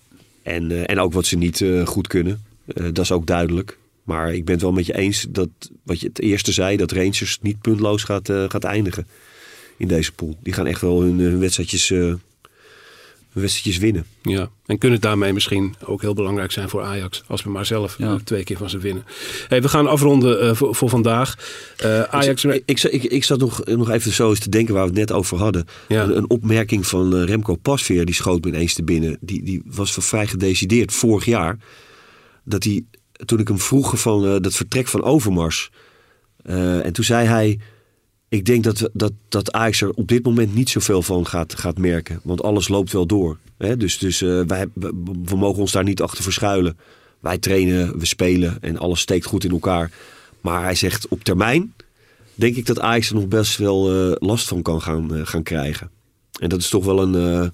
[0.50, 2.44] En, uh, en ook wat ze niet uh, goed kunnen.
[2.74, 3.78] Uh, dat is ook duidelijk.
[4.02, 5.48] Maar ik ben het wel met je eens dat
[5.82, 9.06] wat je het eerste zei, dat Rangers niet puntloos gaat, gaat eindigen
[9.76, 10.36] in deze pool.
[10.42, 11.92] Die gaan echt wel hun, hun wedstrijdjes,
[13.32, 14.04] wedstrijdjes winnen.
[14.22, 17.22] Ja, en kunnen daarmee misschien ook heel belangrijk zijn voor Ajax.
[17.26, 18.18] Als we maar zelf ja.
[18.24, 19.04] twee keer van ze winnen.
[19.48, 21.36] Hey, we gaan afronden voor, voor, vandaag.
[22.10, 22.44] Ajax...
[22.44, 24.98] Ik, ik, ik, ik, zat nog, nog even zo eens te denken waar we het
[24.98, 25.66] net over hadden.
[25.88, 26.02] Ja.
[26.02, 29.18] Een, een, opmerking van Remco Pasveer, die schoot me ineens te binnen.
[29.20, 31.58] Die, die was vrij gedecideerd vorig jaar.
[32.44, 32.84] Dat hij,
[33.24, 35.70] toen ik hem vroeg van uh, dat vertrek van Overmars.
[36.42, 37.58] Eh, en toen zei hij,
[38.30, 41.78] ik denk dat, dat, dat Ajax er op dit moment niet zoveel van gaat, gaat
[41.78, 42.20] merken.
[42.22, 43.38] Want alles loopt wel door.
[43.58, 43.76] Hè?
[43.76, 44.92] Dus, dus eh, wij, we,
[45.24, 46.78] we mogen ons daar niet achter verschuilen.
[47.20, 49.90] Wij trainen, we spelen en alles steekt goed in elkaar.
[50.40, 51.74] Maar hij zegt op termijn
[52.34, 55.42] denk ik dat Ajax er nog best wel eh, last van kan gaan, eh, gaan
[55.42, 55.90] krijgen.
[56.40, 57.52] En dat is toch wel een,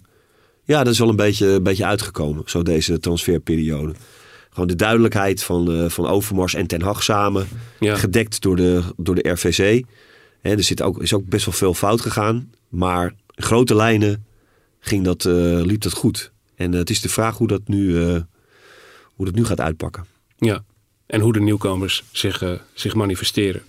[0.65, 3.95] ja, dat is wel een beetje, een beetje uitgekomen, zo deze transferperiode.
[4.51, 7.49] Gewoon de duidelijkheid van, van Overmars en Ten Hag samen,
[7.81, 7.97] Ja.
[7.97, 9.85] gedekt door de, door de RVC.
[10.51, 14.27] Er zit ook, is ook best wel veel fout gegaan, maar in grote lijnen
[14.81, 15.33] ging dat, eh,
[15.63, 16.33] liep dat goed.
[16.55, 18.21] En eh, het is de vraag hoe dat nu, eh,
[19.05, 20.07] hoe dat nu gaat uitpakken.
[20.37, 20.65] Ja,
[21.07, 23.63] en hoe de nieuwkomers zich, zich manifesteren.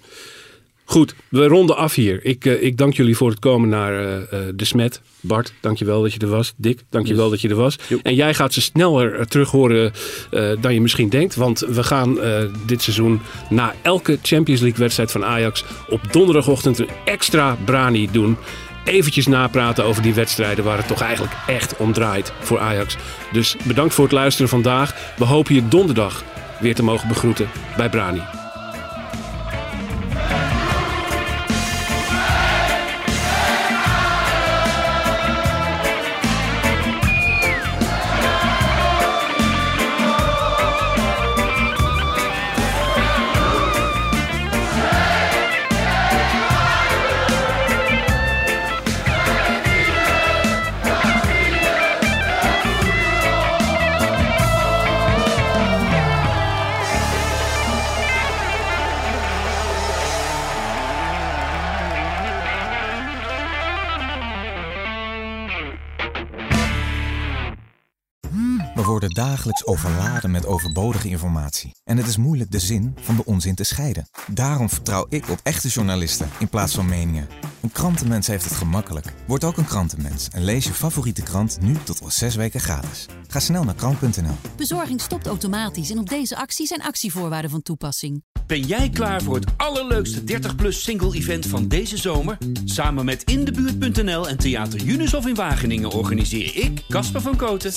[0.90, 2.26] Goed, we ronden af hier.
[2.26, 5.02] Ik, eh, ik dank jullie voor het komen naar eh, De Smet.
[5.20, 6.54] Bart, dankjewel dat je er was.
[6.58, 7.78] Dick, dankjewel dat je er was.
[8.02, 9.92] En jij gaat ze sneller terug horen
[10.60, 11.36] dan je misschien denkt.
[11.36, 12.18] Want we gaan
[12.66, 15.64] dit seizoen na elke Champions League wedstrijd van Ajax...
[15.90, 18.38] op donderdagochtend een extra brani doen.
[18.86, 22.96] Eventjes napraten over die wedstrijden waar het toch eigenlijk echt om draait voor Ajax.
[23.32, 25.14] Dus bedankt voor het luisteren vandaag.
[25.18, 26.24] We hopen je donderdag
[26.60, 28.22] weer te mogen begroeten bij Brani.
[69.66, 71.76] Overladen met overbodige informatie.
[71.84, 74.10] En het is moeilijk de zin van de onzin te scheiden.
[74.28, 77.28] Daarom vertrouw ik op echte journalisten in plaats van meningen.
[77.68, 79.14] Een krantenmens heeft het gemakkelijk.
[79.26, 83.06] Word ook een krantenmens en lees je favoriete krant nu tot al zes weken gratis.
[83.28, 84.36] Ga snel naar krant.nl.
[84.56, 88.24] Bezorging stopt automatisch en op deze actie zijn actievoorwaarden van toepassing.
[88.48, 92.38] Ben jij klaar voor het allerleukste 30-plus single-event van deze zomer?
[92.66, 97.72] Samen met Indebuurt.nl en Theater Unisof in Wageningen organiseer ik, Casper van Koten,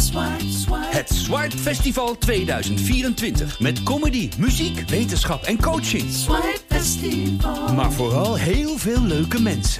[0.70, 3.61] het Swipe Festival 2024.
[3.61, 6.05] Met comedy, muziek, wetenschap en coaching.
[7.74, 9.80] Maar vooral heel veel leuke mensen.